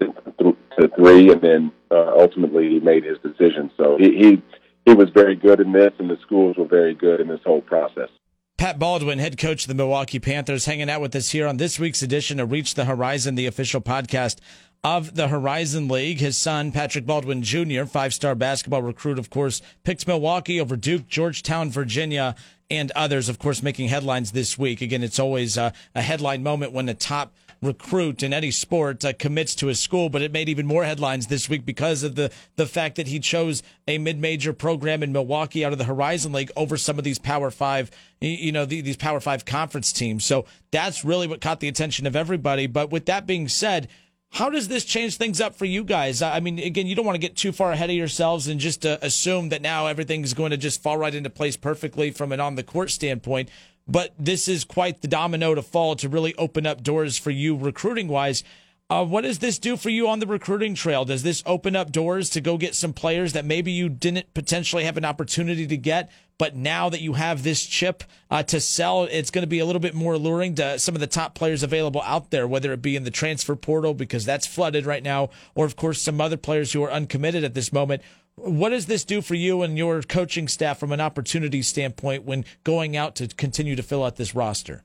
to, 0.00 0.56
to 0.78 0.88
three, 0.96 1.30
and 1.30 1.40
then 1.40 1.72
uh, 1.90 2.12
ultimately 2.18 2.68
he 2.68 2.80
made 2.80 3.04
his 3.04 3.18
decision. 3.18 3.70
So 3.76 3.96
he, 3.98 4.16
he 4.16 4.42
he 4.86 4.94
was 4.94 5.10
very 5.10 5.36
good 5.36 5.60
in 5.60 5.72
this, 5.72 5.92
and 5.98 6.08
the 6.08 6.18
schools 6.22 6.56
were 6.56 6.66
very 6.66 6.94
good 6.94 7.20
in 7.20 7.28
this 7.28 7.40
whole 7.44 7.60
process. 7.60 8.08
Pat 8.56 8.78
Baldwin, 8.78 9.18
head 9.18 9.38
coach 9.38 9.64
of 9.64 9.68
the 9.68 9.74
Milwaukee 9.74 10.18
Panthers, 10.18 10.66
hanging 10.66 10.90
out 10.90 11.00
with 11.00 11.16
us 11.16 11.30
here 11.30 11.46
on 11.46 11.56
this 11.56 11.78
week's 11.78 12.02
edition 12.02 12.38
of 12.38 12.52
Reach 12.52 12.74
the 12.74 12.84
Horizon, 12.84 13.34
the 13.34 13.46
official 13.46 13.80
podcast 13.80 14.38
of 14.82 15.14
the 15.14 15.28
Horizon 15.28 15.88
League. 15.88 16.20
His 16.20 16.36
son, 16.36 16.72
Patrick 16.72 17.06
Baldwin 17.06 17.42
Jr., 17.42 17.84
five 17.84 18.14
star 18.14 18.34
basketball 18.34 18.82
recruit, 18.82 19.18
of 19.18 19.30
course, 19.30 19.60
picked 19.84 20.06
Milwaukee 20.06 20.60
over 20.60 20.76
Duke, 20.76 21.06
Georgetown, 21.06 21.70
Virginia, 21.70 22.34
and 22.70 22.90
others, 22.92 23.28
of 23.28 23.38
course, 23.38 23.62
making 23.62 23.88
headlines 23.88 24.32
this 24.32 24.56
week. 24.56 24.80
Again, 24.80 25.02
it's 25.02 25.18
always 25.18 25.56
a, 25.56 25.72
a 25.94 26.02
headline 26.02 26.42
moment 26.42 26.72
when 26.72 26.88
a 26.88 26.94
top 26.94 27.34
recruit 27.62 28.22
in 28.22 28.32
any 28.32 28.50
sport 28.50 29.04
uh, 29.04 29.12
commits 29.12 29.54
to 29.54 29.68
a 29.68 29.74
school, 29.74 30.08
but 30.08 30.22
it 30.22 30.32
made 30.32 30.48
even 30.48 30.66
more 30.66 30.84
headlines 30.84 31.26
this 31.26 31.48
week 31.48 31.66
because 31.66 32.02
of 32.02 32.14
the, 32.14 32.30
the 32.56 32.66
fact 32.66 32.96
that 32.96 33.08
he 33.08 33.20
chose 33.20 33.62
a 33.86 33.98
mid-major 33.98 34.52
program 34.52 35.02
in 35.02 35.12
Milwaukee 35.12 35.64
out 35.64 35.72
of 35.72 35.78
the 35.78 35.84
Horizon 35.84 36.32
League 36.32 36.50
over 36.56 36.78
some 36.78 36.96
of 36.96 37.04
these 37.04 37.18
Power 37.18 37.50
Five, 37.50 37.90
you 38.20 38.52
know, 38.52 38.64
the, 38.64 38.80
these 38.80 38.96
Power 38.96 39.20
Five 39.20 39.44
conference 39.44 39.92
teams. 39.92 40.24
So 40.24 40.46
that's 40.70 41.04
really 41.04 41.26
what 41.26 41.42
caught 41.42 41.60
the 41.60 41.68
attention 41.68 42.06
of 42.06 42.16
everybody. 42.16 42.66
But 42.66 42.90
with 42.90 43.04
that 43.06 43.26
being 43.26 43.48
said, 43.48 43.88
how 44.30 44.48
does 44.48 44.68
this 44.68 44.84
change 44.84 45.16
things 45.16 45.40
up 45.40 45.56
for 45.56 45.64
you 45.64 45.82
guys? 45.82 46.22
I 46.22 46.38
mean, 46.38 46.58
again, 46.60 46.86
you 46.86 46.94
don't 46.94 47.04
want 47.04 47.16
to 47.16 47.20
get 47.20 47.36
too 47.36 47.50
far 47.50 47.72
ahead 47.72 47.90
of 47.90 47.96
yourselves 47.96 48.46
and 48.46 48.60
just 48.60 48.86
uh, 48.86 48.98
assume 49.02 49.48
that 49.48 49.60
now 49.60 49.86
everything 49.86 50.22
is 50.22 50.34
going 50.34 50.52
to 50.52 50.56
just 50.56 50.82
fall 50.82 50.96
right 50.96 51.14
into 51.14 51.28
place 51.28 51.56
perfectly 51.56 52.12
from 52.12 52.30
an 52.30 52.38
on 52.38 52.54
the 52.54 52.62
court 52.62 52.90
standpoint. 52.90 53.48
But 53.88 54.14
this 54.16 54.46
is 54.46 54.64
quite 54.64 55.02
the 55.02 55.08
domino 55.08 55.54
to 55.56 55.62
fall 55.62 55.96
to 55.96 56.08
really 56.08 56.34
open 56.36 56.64
up 56.64 56.82
doors 56.82 57.18
for 57.18 57.32
you 57.32 57.56
recruiting 57.56 58.06
wise. 58.06 58.44
Uh, 58.90 59.04
what 59.04 59.20
does 59.20 59.38
this 59.38 59.60
do 59.60 59.76
for 59.76 59.88
you 59.88 60.08
on 60.08 60.18
the 60.18 60.26
recruiting 60.26 60.74
trail? 60.74 61.04
Does 61.04 61.22
this 61.22 61.44
open 61.46 61.76
up 61.76 61.92
doors 61.92 62.28
to 62.30 62.40
go 62.40 62.58
get 62.58 62.74
some 62.74 62.92
players 62.92 63.34
that 63.34 63.44
maybe 63.44 63.70
you 63.70 63.88
didn't 63.88 64.34
potentially 64.34 64.82
have 64.82 64.96
an 64.96 65.04
opportunity 65.04 65.64
to 65.68 65.76
get, 65.76 66.10
but 66.38 66.56
now 66.56 66.88
that 66.88 67.00
you 67.00 67.12
have 67.12 67.44
this 67.44 67.64
chip 67.64 68.02
uh, 68.32 68.42
to 68.42 68.60
sell, 68.60 69.04
it's 69.04 69.30
going 69.30 69.44
to 69.44 69.48
be 69.48 69.60
a 69.60 69.64
little 69.64 69.78
bit 69.78 69.94
more 69.94 70.14
alluring 70.14 70.56
to 70.56 70.76
some 70.80 70.96
of 70.96 71.00
the 71.00 71.06
top 71.06 71.36
players 71.36 71.62
available 71.62 72.02
out 72.02 72.32
there, 72.32 72.48
whether 72.48 72.72
it 72.72 72.82
be 72.82 72.96
in 72.96 73.04
the 73.04 73.12
transfer 73.12 73.54
portal 73.54 73.94
because 73.94 74.24
that's 74.24 74.44
flooded 74.44 74.86
right 74.86 75.04
now, 75.04 75.30
or 75.54 75.66
of 75.66 75.76
course 75.76 76.02
some 76.02 76.20
other 76.20 76.36
players 76.36 76.72
who 76.72 76.82
are 76.82 76.90
uncommitted 76.90 77.44
at 77.44 77.54
this 77.54 77.72
moment. 77.72 78.02
What 78.34 78.70
does 78.70 78.86
this 78.86 79.04
do 79.04 79.22
for 79.22 79.36
you 79.36 79.62
and 79.62 79.78
your 79.78 80.02
coaching 80.02 80.48
staff 80.48 80.80
from 80.80 80.90
an 80.90 81.00
opportunity 81.00 81.62
standpoint 81.62 82.24
when 82.24 82.44
going 82.64 82.96
out 82.96 83.14
to 83.16 83.28
continue 83.28 83.76
to 83.76 83.84
fill 83.84 84.02
out 84.02 84.16
this 84.16 84.34
roster? 84.34 84.82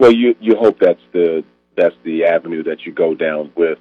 Well, 0.00 0.12
you 0.12 0.34
you 0.40 0.56
hope 0.56 0.80
that's 0.80 1.00
the 1.12 1.44
that's 1.76 1.96
the 2.04 2.24
avenue 2.24 2.62
that 2.64 2.84
you 2.84 2.92
go 2.92 3.14
down 3.14 3.52
with 3.56 3.78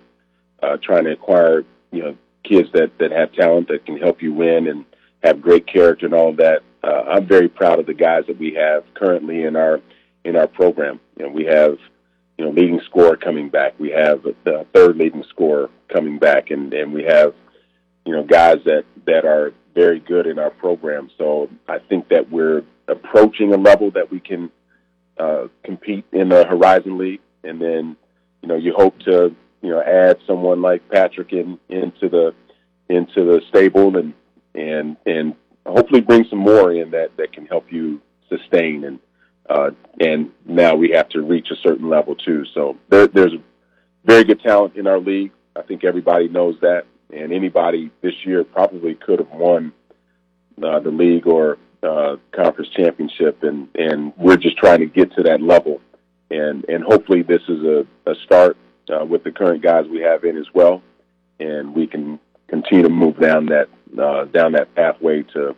uh, 0.62 0.77
trying 0.81 1.05
to 1.05 1.12
acquire 1.12 1.63
you 1.91 2.03
know 2.03 2.17
kids 2.43 2.69
that 2.73 2.97
that 3.00 3.12
have 3.12 3.31
talent 3.33 3.67
that 3.67 3.85
can 3.85 3.97
help 3.97 4.21
you 4.21 4.33
win 4.33 4.67
and 4.67 4.85
have 5.23 5.41
great 5.41 5.65
character 5.65 6.05
and 6.05 6.15
all 6.15 6.33
that. 6.33 6.62
Uh, 6.83 7.03
I'm 7.07 7.25
very 7.25 7.47
proud 7.47 7.79
of 7.79 7.85
the 7.85 7.93
guys 7.93 8.25
that 8.27 8.38
we 8.38 8.53
have 8.55 8.83
currently 8.93 9.43
in 9.43 9.55
our 9.55 9.81
in 10.23 10.35
our 10.35 10.47
program. 10.47 11.00
You 11.17 11.25
know, 11.25 11.31
we 11.31 11.45
have 11.45 11.77
you 12.38 12.45
know 12.45 12.51
leading 12.51 12.81
scorer 12.85 13.15
coming 13.15 13.50
back. 13.50 13.79
We 13.79 13.91
have 13.91 14.23
the 14.43 14.65
third 14.73 14.97
leading 14.97 15.23
scorer 15.29 15.69
coming 15.88 16.19
back, 16.19 16.50
and 16.51 16.73
and 16.73 16.93
we 16.93 17.03
have 17.03 17.33
you 18.05 18.13
know 18.13 18.23
guys 18.23 18.57
that 18.65 18.85
that 19.05 19.25
are 19.25 19.53
very 19.73 20.00
good 20.00 20.27
in 20.27 20.39
our 20.39 20.51
program. 20.51 21.09
So 21.17 21.50
I 21.67 21.79
think 21.79 22.09
that 22.09 22.29
we're 22.29 22.63
approaching 22.88 23.53
a 23.53 23.57
level 23.57 23.91
that 23.91 24.12
we 24.12 24.19
can 24.19 24.51
uh, 25.17 25.47
compete 25.63 26.05
in 26.12 26.29
the 26.29 26.45
Horizon 26.45 26.97
League 26.97 27.21
and 27.43 27.62
then 27.62 27.95
you 28.41 28.47
know 28.47 28.55
you 28.55 28.73
hope 28.73 28.97
to 29.00 29.35
you 29.62 29.69
know 29.69 29.81
add 29.81 30.17
someone 30.27 30.62
like 30.62 30.88
Patrick 30.89 31.33
in 31.33 31.59
into 31.69 32.09
the 32.09 32.33
into 32.89 33.25
the 33.25 33.41
stable 33.50 33.97
and 33.97 34.13
and 34.55 34.97
and 35.05 35.35
hopefully 35.65 36.01
bring 36.01 36.25
some 36.29 36.39
more 36.39 36.71
in 36.71 36.91
that 36.91 37.15
that 37.17 37.31
can 37.31 37.45
help 37.45 37.71
you 37.71 38.01
sustain 38.29 38.83
and 38.83 39.00
uh, 39.50 39.71
and 40.00 40.31
now 40.45 40.75
we 40.75 40.91
have 40.91 41.09
to 41.09 41.21
reach 41.21 41.51
a 41.51 41.55
certain 41.57 41.89
level 41.89 42.15
too. 42.15 42.45
So 42.53 42.77
there, 42.89 43.07
there's 43.07 43.33
very 44.05 44.23
good 44.23 44.41
talent 44.41 44.75
in 44.75 44.88
our 44.88 45.00
league. 45.00 45.31
I 45.55 45.62
think 45.62 45.83
everybody 45.83 46.27
knows 46.29 46.55
that, 46.62 46.85
and 47.12 47.33
anybody 47.33 47.91
this 48.01 48.13
year 48.25 48.43
probably 48.43 48.95
could 48.95 49.19
have 49.19 49.29
won 49.31 49.73
uh, 50.62 50.79
the 50.79 50.91
league 50.91 51.27
or 51.27 51.57
uh, 51.83 52.15
conference 52.31 52.69
championship, 52.69 53.43
and 53.43 53.67
and 53.75 54.13
we're 54.17 54.38
just 54.38 54.57
trying 54.57 54.79
to 54.79 54.85
get 54.85 55.13
to 55.15 55.23
that 55.23 55.41
level 55.41 55.81
and 56.34 56.66
and 56.68 56.84
hopefully 56.84 57.22
this 57.22 57.42
is 57.48 57.63
a, 57.63 57.86
a 58.10 58.16
start 58.25 58.58
uh, 58.90 59.06
with 59.06 59.24
the 59.24 59.32
current 59.32 59.62
guys 59.62 59.86
we 59.88 60.02
have 60.02 60.24
in 60.24 60.38
as 60.38 60.48
well, 60.54 60.82
and 61.40 61.74
we 61.75 61.88
can 61.88 62.20
continue 62.48 62.84
to 62.84 62.90
move 62.90 63.20
down 63.20 63.46
that 63.48 63.70
uh, 64.02 64.25
down 64.25 64.54
that 64.54 64.74
pathway 64.75 65.24
to 65.34 65.56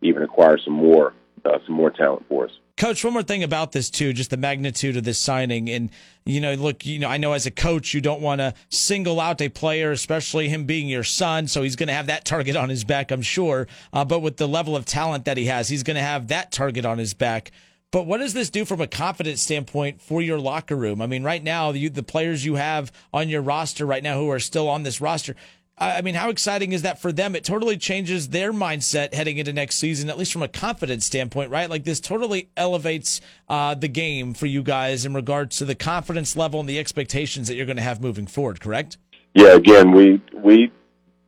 even 0.00 0.22
acquire 0.22 0.58
some 0.58 0.72
more 0.72 1.12
uh, 1.44 1.58
some 1.66 1.74
more 1.74 1.90
talent 1.90 2.24
for 2.28 2.46
us. 2.46 2.52
Coach, 2.76 3.04
one 3.04 3.12
more 3.12 3.22
thing 3.22 3.44
about 3.44 3.70
this 3.70 3.88
too, 3.88 4.12
just 4.12 4.30
the 4.30 4.36
magnitude 4.36 4.96
of 4.96 5.04
this 5.04 5.18
signing, 5.18 5.70
and 5.70 5.90
you 6.24 6.40
know, 6.40 6.54
look, 6.54 6.84
you 6.84 6.98
know, 6.98 7.08
I 7.08 7.18
know 7.18 7.32
as 7.34 7.46
a 7.46 7.50
coach, 7.50 7.94
you 7.94 8.00
don't 8.00 8.20
want 8.20 8.40
to 8.40 8.54
single 8.70 9.20
out 9.20 9.40
a 9.42 9.48
player, 9.48 9.92
especially 9.92 10.48
him 10.48 10.64
being 10.64 10.88
your 10.88 11.04
son, 11.04 11.46
so 11.46 11.62
he's 11.62 11.76
going 11.76 11.86
to 11.88 11.92
have 11.92 12.06
that 12.06 12.24
target 12.24 12.56
on 12.56 12.70
his 12.70 12.82
back, 12.82 13.12
I'm 13.12 13.22
sure. 13.22 13.68
Uh, 13.92 14.04
but 14.04 14.20
with 14.20 14.38
the 14.38 14.48
level 14.48 14.74
of 14.74 14.86
talent 14.86 15.26
that 15.26 15.36
he 15.36 15.46
has, 15.46 15.68
he's 15.68 15.84
going 15.84 15.96
to 15.96 16.02
have 16.02 16.28
that 16.28 16.50
target 16.50 16.84
on 16.84 16.98
his 16.98 17.14
back. 17.14 17.52
But 17.94 18.08
what 18.08 18.18
does 18.18 18.34
this 18.34 18.50
do 18.50 18.64
from 18.64 18.80
a 18.80 18.88
confidence 18.88 19.40
standpoint 19.40 20.00
for 20.00 20.20
your 20.20 20.40
locker 20.40 20.74
room? 20.74 21.00
I 21.00 21.06
mean, 21.06 21.22
right 21.22 21.40
now, 21.40 21.70
the, 21.70 21.86
the 21.86 22.02
players 22.02 22.44
you 22.44 22.56
have 22.56 22.90
on 23.12 23.28
your 23.28 23.40
roster 23.40 23.86
right 23.86 24.02
now 24.02 24.18
who 24.18 24.28
are 24.30 24.40
still 24.40 24.68
on 24.68 24.82
this 24.82 25.00
roster, 25.00 25.36
I 25.78 26.02
mean, 26.02 26.16
how 26.16 26.28
exciting 26.28 26.72
is 26.72 26.82
that 26.82 27.00
for 27.00 27.12
them? 27.12 27.36
It 27.36 27.44
totally 27.44 27.76
changes 27.76 28.30
their 28.30 28.52
mindset 28.52 29.14
heading 29.14 29.38
into 29.38 29.52
next 29.52 29.76
season, 29.76 30.10
at 30.10 30.18
least 30.18 30.32
from 30.32 30.42
a 30.42 30.48
confidence 30.48 31.06
standpoint, 31.06 31.52
right? 31.52 31.70
Like 31.70 31.84
this 31.84 32.00
totally 32.00 32.48
elevates 32.56 33.20
uh, 33.48 33.76
the 33.76 33.86
game 33.86 34.34
for 34.34 34.46
you 34.46 34.64
guys 34.64 35.06
in 35.06 35.14
regards 35.14 35.58
to 35.58 35.64
the 35.64 35.76
confidence 35.76 36.36
level 36.36 36.58
and 36.58 36.68
the 36.68 36.80
expectations 36.80 37.46
that 37.46 37.54
you're 37.54 37.64
going 37.64 37.76
to 37.76 37.82
have 37.82 38.00
moving 38.00 38.26
forward. 38.26 38.60
Correct? 38.60 38.98
Yeah. 39.34 39.54
Again, 39.54 39.92
we 39.92 40.20
we 40.32 40.72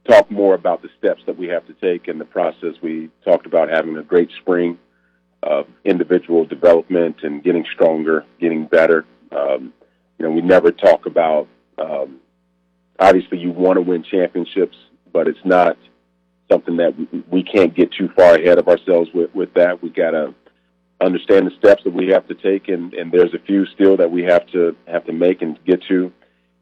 talk 0.09 0.29
more 0.33 0.55
about 0.57 0.83
the 0.83 0.89
steps 0.99 1.23
that 1.27 1.39
we 1.39 1.47
have 1.47 1.65
to 1.69 1.75
take 1.75 2.09
in 2.09 2.19
the 2.19 2.25
process. 2.25 2.75
We 2.83 3.09
talked 3.25 3.47
about 3.47 3.69
having 3.69 3.97
a 3.97 4.03
great 4.03 4.31
spring 4.41 4.81
uh, 5.43 5.63
individual 5.85 6.45
development 6.45 7.17
and 7.23 7.43
getting 7.43 7.65
stronger, 7.75 8.25
getting 8.41 8.67
better. 8.67 9.05
Um, 9.31 9.73
you 10.19 10.25
know, 10.25 10.31
we 10.31 10.41
never 10.41 10.71
talk 10.73 11.07
about. 11.07 11.49
Um, 11.79 12.21
obviously, 12.99 13.39
you 13.39 13.51
want 13.51 13.77
to 13.77 13.83
win 13.83 14.03
championships, 14.03 14.77
but 15.13 15.29
it's 15.29 15.45
not 15.45 15.77
something 16.51 16.77
that 16.79 16.97
we, 16.97 17.25
we 17.31 17.43
can't 17.43 17.75
get 17.75 17.93
too 17.93 18.09
far 18.17 18.35
ahead 18.35 18.59
of 18.59 18.69
ourselves 18.69 19.11
with. 19.13 19.35
With 19.35 19.53
that, 19.55 19.83
we 19.83 19.91
got 19.91 20.13
to 20.13 20.35
understand 21.01 21.47
the 21.47 21.57
steps 21.59 21.85
that 21.85 21.93
we 21.93 22.09
have 22.09 22.27
to 22.29 22.35
take, 22.35 22.69
and, 22.69 22.95
and 22.95 23.13
there's 23.13 23.35
a 23.35 23.39
few 23.39 23.67
still 23.67 23.97
that 23.99 24.11
we 24.11 24.23
have 24.25 24.47
to 24.49 24.75
have 24.87 25.05
to 25.05 25.13
make 25.13 25.43
and 25.43 25.59
get 25.65 25.83
to. 25.89 26.13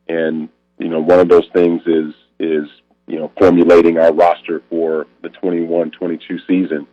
And 0.09 0.49
you 0.79 0.89
know, 0.89 1.01
one 1.01 1.21
of 1.21 1.29
those 1.29 1.49
things 1.53 1.83
is 1.87 2.15
is 2.41 2.69
you 3.07 3.19
know 3.19 3.31
formulating 3.39 3.99
our 3.99 4.13
roster 4.13 4.63
for 4.69 5.07
the 5.23 5.29
21-22 5.29 6.39
season 6.47 6.87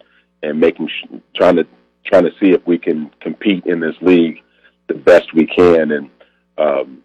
and 0.43 0.59
making 0.59 0.89
trying 1.35 1.55
to 1.57 1.67
trying 2.05 2.23
to 2.23 2.31
see 2.39 2.51
if 2.51 2.65
we 2.65 2.77
can 2.77 3.11
compete 3.21 3.65
in 3.65 3.79
this 3.79 3.95
league 4.01 4.41
the 4.87 4.93
best 4.95 5.33
we 5.33 5.45
can. 5.45 5.91
And 5.91 6.09
um, 6.57 7.03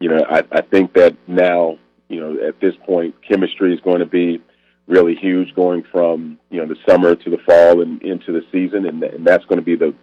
you 0.00 0.08
know, 0.08 0.24
I, 0.28 0.44
I 0.52 0.60
think 0.62 0.94
that 0.94 1.16
now, 1.26 1.78
you 2.08 2.20
know, 2.20 2.46
at 2.46 2.60
this 2.60 2.74
point, 2.86 3.14
chemistry 3.26 3.74
is 3.74 3.80
going 3.80 4.00
to 4.00 4.06
be 4.06 4.40
really 4.86 5.14
huge 5.14 5.54
going 5.54 5.84
from 5.92 6.38
you 6.50 6.58
know 6.58 6.66
the 6.66 6.76
summer 6.88 7.14
to 7.14 7.30
the 7.30 7.38
fall 7.38 7.82
and 7.82 8.02
into 8.02 8.32
the 8.32 8.42
season, 8.50 8.86
and, 8.86 9.02
and 9.02 9.26
that's 9.26 9.44
going 9.44 9.58
to 9.58 9.64
be 9.64 9.76
the 9.76 9.94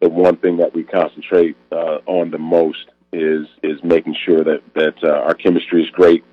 the 0.00 0.08
one 0.08 0.36
thing 0.36 0.56
that 0.58 0.74
we 0.74 0.82
concentrate 0.82 1.56
uh, 1.72 1.98
on 2.06 2.30
the 2.30 2.38
most 2.38 2.86
is 3.12 3.46
is 3.62 3.82
making 3.82 4.16
sure 4.24 4.42
that 4.42 4.62
that 4.74 4.94
uh, 5.02 5.22
our 5.22 5.34
chemistry 5.34 5.82
is 5.82 5.90
great 5.90 6.24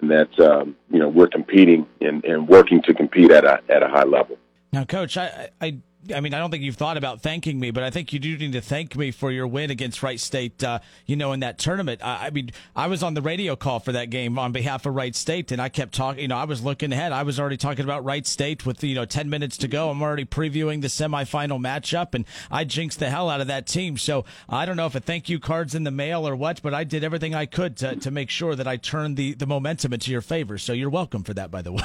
and 0.00 0.10
that 0.10 0.38
um, 0.40 0.76
you 0.90 0.98
know 0.98 1.08
we're 1.08 1.28
competing 1.28 1.86
and, 2.00 2.24
and 2.24 2.48
working 2.48 2.82
to 2.82 2.94
compete 2.94 3.30
at 3.30 3.44
a 3.44 3.60
at 3.68 3.82
a 3.82 3.88
high 3.88 4.04
level. 4.04 4.36
Now, 4.72 4.84
Coach, 4.84 5.16
I, 5.16 5.50
I 5.60 5.78
I 6.14 6.20
mean, 6.20 6.34
I 6.34 6.38
don't 6.38 6.50
think 6.50 6.62
you've 6.62 6.76
thought 6.76 6.96
about 6.96 7.20
thanking 7.20 7.58
me, 7.58 7.70
but 7.70 7.82
I 7.82 7.90
think 7.90 8.12
you 8.12 8.18
do 8.18 8.36
need 8.36 8.52
to 8.52 8.60
thank 8.60 8.96
me 8.96 9.10
for 9.10 9.30
your 9.30 9.46
win 9.46 9.70
against 9.70 10.02
Wright 10.02 10.18
State. 10.18 10.62
Uh, 10.62 10.80
you 11.06 11.16
know, 11.16 11.32
in 11.32 11.40
that 11.40 11.58
tournament. 11.58 12.04
I, 12.04 12.26
I, 12.26 12.30
mean, 12.30 12.50
I 12.74 12.86
was 12.86 13.02
on 13.02 13.14
the 13.14 13.22
radio 13.22 13.56
call 13.56 13.80
for 13.80 13.92
that 13.92 14.10
game 14.10 14.38
on 14.38 14.52
behalf 14.52 14.86
of 14.86 14.94
Wright 14.94 15.14
State, 15.14 15.52
and 15.52 15.60
I 15.60 15.68
kept 15.68 15.94
talking. 15.94 16.22
You 16.22 16.28
know, 16.28 16.36
I 16.36 16.44
was 16.44 16.62
looking 16.62 16.92
ahead. 16.92 17.12
I 17.12 17.22
was 17.22 17.38
already 17.38 17.56
talking 17.56 17.84
about 17.84 18.04
Wright 18.04 18.26
State 18.26 18.66
with 18.66 18.82
you 18.82 18.94
know 18.94 19.04
ten 19.04 19.30
minutes 19.30 19.56
to 19.58 19.68
go. 19.68 19.90
I'm 19.90 20.02
already 20.02 20.24
previewing 20.24 20.82
the 20.82 20.88
semifinal 20.88 21.60
matchup, 21.60 22.14
and 22.14 22.24
I 22.50 22.64
jinxed 22.64 22.98
the 22.98 23.10
hell 23.10 23.28
out 23.28 23.40
of 23.40 23.46
that 23.48 23.66
team. 23.66 23.96
So 23.98 24.24
I 24.48 24.66
don't 24.66 24.76
know 24.76 24.86
if 24.86 24.94
a 24.94 25.00
thank 25.00 25.28
you 25.28 25.38
card's 25.38 25.74
in 25.74 25.84
the 25.84 25.90
mail 25.90 26.26
or 26.26 26.36
what, 26.36 26.62
but 26.62 26.74
I 26.74 26.84
did 26.84 27.04
everything 27.04 27.34
I 27.34 27.46
could 27.46 27.76
to 27.78 27.96
to 27.96 28.10
make 28.10 28.30
sure 28.30 28.54
that 28.54 28.66
I 28.66 28.76
turned 28.76 29.16
the 29.16 29.34
the 29.34 29.46
momentum 29.46 29.92
into 29.92 30.10
your 30.10 30.22
favor. 30.22 30.58
So 30.58 30.72
you're 30.72 30.90
welcome 30.90 31.22
for 31.22 31.34
that, 31.34 31.50
by 31.50 31.62
the 31.62 31.72
way. 31.72 31.82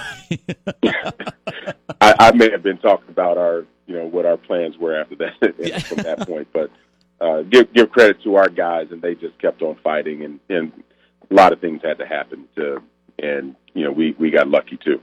I, 2.02 2.16
I 2.20 2.32
may 2.34 2.50
have 2.52 2.64
been 2.64 2.78
talking 2.78 3.10
about 3.10 3.38
our 3.38 3.66
you 3.86 3.96
know 3.96 4.06
what 4.06 4.26
our 4.26 4.38
plans 4.38 4.78
were 4.78 5.00
after 5.00 5.16
that 5.16 5.86
from 5.88 5.98
that 5.98 6.28
point. 6.28 6.48
But 6.54 6.72
uh, 7.22 7.42
give 7.44 7.74
give 7.74 7.90
credit 7.92 8.22
to 8.24 8.36
our 8.36 8.50
guys, 8.50 8.88
and 8.92 9.02
they 9.02 9.16
just 9.16 9.38
kept 9.40 9.62
on 9.62 9.78
fighting, 9.84 10.24
and 10.24 10.40
and 10.50 10.72
a 11.30 11.34
lot 11.34 11.54
of 11.54 11.60
things 11.60 11.82
had 11.84 11.98
to 12.00 12.06
happen 12.06 12.48
to, 12.56 12.82
and 13.20 13.56
you 13.74 13.84
know 13.84 13.92
we 13.92 14.16
we 14.20 14.32
got 14.32 14.48
lucky 14.48 14.78
too. 14.84 15.02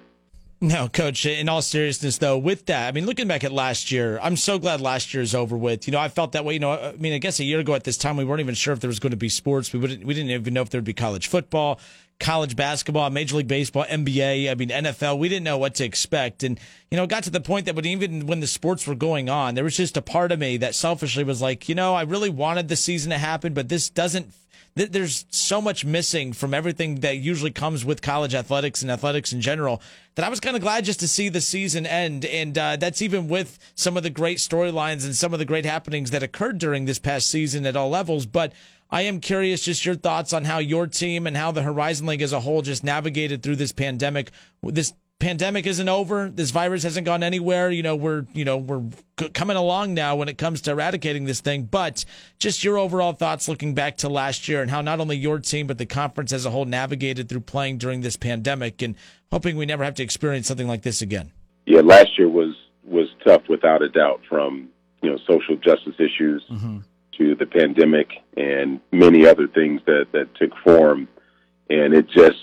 No, 0.62 0.88
coach, 0.88 1.24
in 1.24 1.48
all 1.48 1.62
seriousness 1.62 2.18
though, 2.18 2.36
with 2.36 2.66
that, 2.66 2.88
I 2.88 2.92
mean, 2.92 3.06
looking 3.06 3.26
back 3.26 3.44
at 3.44 3.52
last 3.52 3.90
year, 3.90 4.18
I'm 4.22 4.36
so 4.36 4.58
glad 4.58 4.82
last 4.82 5.14
year 5.14 5.22
is 5.22 5.34
over 5.34 5.56
with. 5.56 5.88
You 5.88 5.92
know, 5.92 5.98
I 5.98 6.10
felt 6.10 6.32
that 6.32 6.44
way, 6.44 6.52
you 6.52 6.60
know, 6.60 6.72
I 6.72 6.92
mean, 6.96 7.14
I 7.14 7.18
guess 7.18 7.40
a 7.40 7.44
year 7.44 7.60
ago 7.60 7.74
at 7.74 7.84
this 7.84 7.96
time, 7.96 8.18
we 8.18 8.26
weren't 8.26 8.40
even 8.40 8.54
sure 8.54 8.74
if 8.74 8.80
there 8.80 8.88
was 8.88 8.98
going 8.98 9.12
to 9.12 9.16
be 9.16 9.30
sports. 9.30 9.72
We 9.72 9.78
wouldn't, 9.78 10.04
we 10.04 10.12
didn't 10.12 10.30
even 10.30 10.52
know 10.52 10.60
if 10.60 10.68
there'd 10.68 10.84
be 10.84 10.92
college 10.92 11.28
football, 11.28 11.80
college 12.20 12.54
basketball, 12.54 13.10
Major 13.10 13.36
League 13.36 13.48
Baseball, 13.48 13.84
NBA, 13.84 14.50
I 14.50 14.54
mean, 14.54 14.68
NFL. 14.68 15.18
We 15.18 15.28
didn't 15.28 15.44
know 15.44 15.58
what 15.58 15.74
to 15.76 15.84
expect. 15.84 16.42
And, 16.42 16.60
you 16.90 16.96
know, 16.96 17.04
it 17.04 17.10
got 17.10 17.24
to 17.24 17.30
the 17.30 17.40
point 17.40 17.66
that 17.66 17.74
when, 17.74 17.86
even 17.86 18.26
when 18.26 18.40
the 18.40 18.46
sports 18.46 18.86
were 18.86 18.94
going 18.94 19.28
on, 19.28 19.54
there 19.54 19.64
was 19.64 19.76
just 19.76 19.96
a 19.96 20.02
part 20.02 20.30
of 20.30 20.38
me 20.38 20.58
that 20.58 20.74
selfishly 20.74 21.24
was 21.24 21.42
like, 21.42 21.68
you 21.68 21.74
know, 21.74 21.94
I 21.94 22.02
really 22.02 22.30
wanted 22.30 22.68
the 22.68 22.76
season 22.76 23.10
to 23.10 23.18
happen, 23.18 23.54
but 23.54 23.68
this 23.68 23.90
doesn't 23.90 24.32
there's 24.74 25.26
so 25.30 25.60
much 25.60 25.84
missing 25.84 26.32
from 26.32 26.54
everything 26.54 27.00
that 27.00 27.16
usually 27.18 27.50
comes 27.50 27.84
with 27.84 28.02
college 28.02 28.34
athletics 28.34 28.82
and 28.82 28.90
athletics 28.90 29.32
in 29.32 29.40
general 29.40 29.82
that 30.14 30.24
I 30.24 30.28
was 30.28 30.38
kind 30.38 30.54
of 30.54 30.62
glad 30.62 30.84
just 30.84 31.00
to 31.00 31.08
see 31.08 31.28
the 31.28 31.40
season 31.40 31.86
end. 31.86 32.24
And 32.24 32.56
uh, 32.56 32.76
that's 32.76 33.02
even 33.02 33.26
with 33.28 33.58
some 33.74 33.96
of 33.96 34.04
the 34.04 34.10
great 34.10 34.38
storylines 34.38 35.04
and 35.04 35.14
some 35.14 35.32
of 35.32 35.38
the 35.38 35.44
great 35.44 35.64
happenings 35.64 36.12
that 36.12 36.22
occurred 36.22 36.58
during 36.58 36.84
this 36.84 36.98
past 36.98 37.28
season 37.28 37.66
at 37.66 37.76
all 37.76 37.90
levels. 37.90 38.26
But 38.26 38.52
I 38.90 39.02
am 39.02 39.20
curious 39.20 39.62
just 39.62 39.86
your 39.86 39.94
thoughts 39.94 40.32
on 40.32 40.44
how 40.44 40.58
your 40.58 40.86
team 40.86 41.26
and 41.26 41.36
how 41.36 41.52
the 41.52 41.62
Horizon 41.62 42.06
League 42.06 42.22
as 42.22 42.32
a 42.32 42.40
whole 42.40 42.62
just 42.62 42.82
navigated 42.82 43.42
through 43.42 43.56
this 43.56 43.72
pandemic, 43.72 44.30
this 44.62 44.94
pandemic 45.20 45.66
isn't 45.66 45.88
over. 45.88 46.28
This 46.28 46.50
virus 46.50 46.82
hasn't 46.82 47.06
gone 47.06 47.22
anywhere. 47.22 47.70
You 47.70 47.84
know, 47.84 47.94
we're 47.94 48.26
you 48.32 48.44
know 48.44 48.56
we're 48.56 48.82
coming 49.32 49.56
along 49.56 49.94
now 49.94 50.16
when 50.16 50.28
it 50.28 50.38
comes 50.38 50.60
to 50.62 50.72
eradicating 50.72 51.26
this 51.26 51.40
thing. 51.40 51.64
But 51.64 52.04
just 52.40 52.64
your 52.64 52.78
overall 52.78 53.12
thoughts 53.12 53.46
looking 53.46 53.74
back 53.74 53.98
to 53.98 54.08
last 54.08 54.48
year 54.48 54.60
and 54.60 54.70
how 54.70 54.80
not 54.80 54.98
only 54.98 55.16
your 55.16 55.38
team 55.38 55.68
but 55.68 55.78
the 55.78 55.86
conference 55.86 56.32
as 56.32 56.44
a 56.44 56.50
whole 56.50 56.64
navigated 56.64 57.28
through 57.28 57.40
playing 57.40 57.78
during 57.78 58.00
this 58.00 58.16
pandemic, 58.16 58.82
and 58.82 58.96
hoping 59.30 59.56
we 59.56 59.66
never 59.66 59.84
have 59.84 59.94
to 59.94 60.02
experience 60.02 60.48
something 60.48 60.66
like 60.66 60.82
this 60.82 61.00
again. 61.00 61.30
Yeah, 61.66 61.82
last 61.82 62.18
year 62.18 62.28
was 62.28 62.56
was 62.84 63.08
tough 63.24 63.42
without 63.48 63.82
a 63.82 63.88
doubt. 63.88 64.22
From 64.28 64.70
you 65.02 65.10
know 65.10 65.18
social 65.28 65.56
justice 65.56 65.94
issues 65.98 66.44
mm-hmm. 66.50 66.78
To 67.20 67.36
the 67.36 67.46
pandemic 67.46 68.08
and 68.36 68.80
many 68.90 69.26
other 69.26 69.46
things 69.46 69.80
that 69.86 70.08
that 70.12 70.34
took 70.34 70.50
form, 70.64 71.08
and 71.68 71.94
it 71.94 72.08
just. 72.08 72.40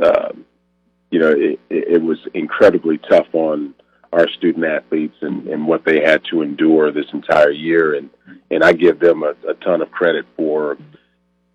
Uh, 0.00 0.32
you 1.10 1.18
know, 1.18 1.30
it, 1.30 1.58
it 1.68 2.00
was 2.00 2.18
incredibly 2.34 2.96
tough 2.96 3.26
on 3.32 3.74
our 4.12 4.28
student 4.28 4.64
athletes 4.64 5.16
and, 5.20 5.48
and 5.48 5.66
what 5.66 5.84
they 5.84 6.00
had 6.00 6.22
to 6.30 6.42
endure 6.42 6.92
this 6.92 7.06
entire 7.12 7.50
year. 7.50 7.96
And, 7.96 8.10
and 8.48 8.62
I 8.62 8.72
give 8.72 9.00
them 9.00 9.24
a, 9.24 9.34
a 9.48 9.54
ton 9.54 9.82
of 9.82 9.90
credit 9.90 10.24
for, 10.36 10.78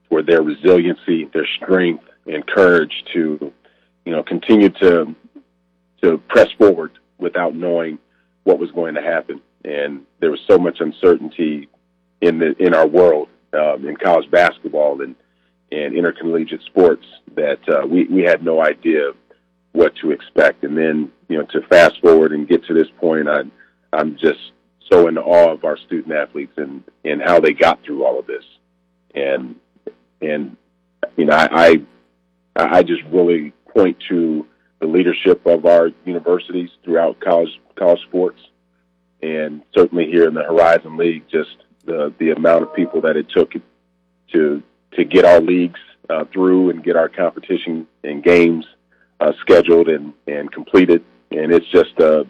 for 0.09 0.21
their 0.21 0.41
resiliency, 0.41 1.29
their 1.33 1.47
strength 1.55 2.03
and 2.27 2.45
courage 2.45 3.05
to, 3.13 3.53
you 4.05 4.11
know, 4.11 4.23
continue 4.23 4.69
to, 4.69 5.15
to 6.01 6.17
press 6.27 6.49
forward 6.57 6.91
without 7.17 7.55
knowing 7.55 7.97
what 8.43 8.59
was 8.59 8.71
going 8.71 8.95
to 8.95 9.01
happen. 9.01 9.41
And 9.63 10.05
there 10.19 10.31
was 10.31 10.41
so 10.47 10.57
much 10.57 10.81
uncertainty 10.81 11.69
in 12.25 12.39
the, 12.39 12.55
in 12.59 12.73
our 12.73 12.87
world, 12.87 13.27
um, 13.53 13.87
in 13.87 13.95
college 13.95 14.29
basketball 14.31 15.01
and, 15.01 15.15
and 15.71 15.95
intercollegiate 15.95 16.63
sports 16.65 17.05
that 17.35 17.59
uh, 17.69 17.85
we, 17.85 18.05
we 18.05 18.23
had 18.23 18.43
no 18.43 18.63
idea 18.63 19.11
what 19.73 19.95
to 19.97 20.11
expect. 20.11 20.63
And 20.63 20.77
then, 20.77 21.11
you 21.29 21.37
know, 21.37 21.45
to 21.45 21.61
fast 21.67 22.01
forward 22.01 22.31
and 22.31 22.47
get 22.47 22.65
to 22.65 22.73
this 22.73 22.87
point, 22.99 23.27
I, 23.27 23.41
I'm 23.93 24.17
just 24.17 24.39
so 24.91 25.07
in 25.07 25.17
awe 25.17 25.51
of 25.51 25.63
our 25.63 25.77
student 25.77 26.13
athletes 26.13 26.53
and, 26.57 26.83
and 27.03 27.21
how 27.21 27.39
they 27.39 27.53
got 27.53 27.83
through 27.83 28.05
all 28.05 28.19
of 28.19 28.27
this. 28.27 28.43
And, 29.13 29.55
and, 30.21 30.57
you 31.17 31.25
know, 31.25 31.35
I, 31.35 31.77
I, 32.55 32.77
I 32.79 32.83
just 32.83 33.03
really 33.11 33.53
point 33.73 33.97
to 34.09 34.47
the 34.79 34.87
leadership 34.87 35.45
of 35.45 35.65
our 35.65 35.89
universities 36.05 36.69
throughout 36.83 37.19
college, 37.19 37.59
college 37.75 38.01
sports. 38.07 38.39
And 39.21 39.63
certainly 39.75 40.05
here 40.05 40.27
in 40.27 40.33
the 40.33 40.43
Horizon 40.43 40.97
League, 40.97 41.23
just 41.29 41.57
the, 41.85 42.13
the 42.19 42.31
amount 42.31 42.63
of 42.63 42.73
people 42.73 43.01
that 43.01 43.15
it 43.15 43.29
took 43.29 43.53
to, 44.33 44.63
to 44.93 45.03
get 45.03 45.25
our 45.25 45.39
leagues 45.39 45.79
uh, 46.09 46.25
through 46.31 46.69
and 46.69 46.83
get 46.83 46.95
our 46.95 47.09
competition 47.09 47.87
and 48.03 48.23
games 48.23 48.65
uh, 49.19 49.31
scheduled 49.41 49.87
and, 49.89 50.13
and 50.27 50.51
completed. 50.51 51.03
And 51.31 51.51
it's 51.51 51.67
just 51.67 51.97
a, 51.99 52.25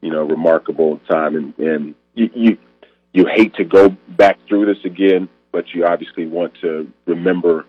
you 0.00 0.10
know, 0.10 0.24
remarkable 0.24 0.98
time. 1.08 1.36
And, 1.36 1.58
and 1.58 1.94
you, 2.14 2.30
you, 2.34 2.58
you 3.12 3.26
hate 3.26 3.54
to 3.54 3.64
go 3.64 3.90
back 4.08 4.38
through 4.48 4.66
this 4.66 4.84
again, 4.84 5.28
but 5.52 5.74
you 5.74 5.86
obviously 5.86 6.26
want 6.26 6.54
to 6.60 6.90
remember, 7.06 7.66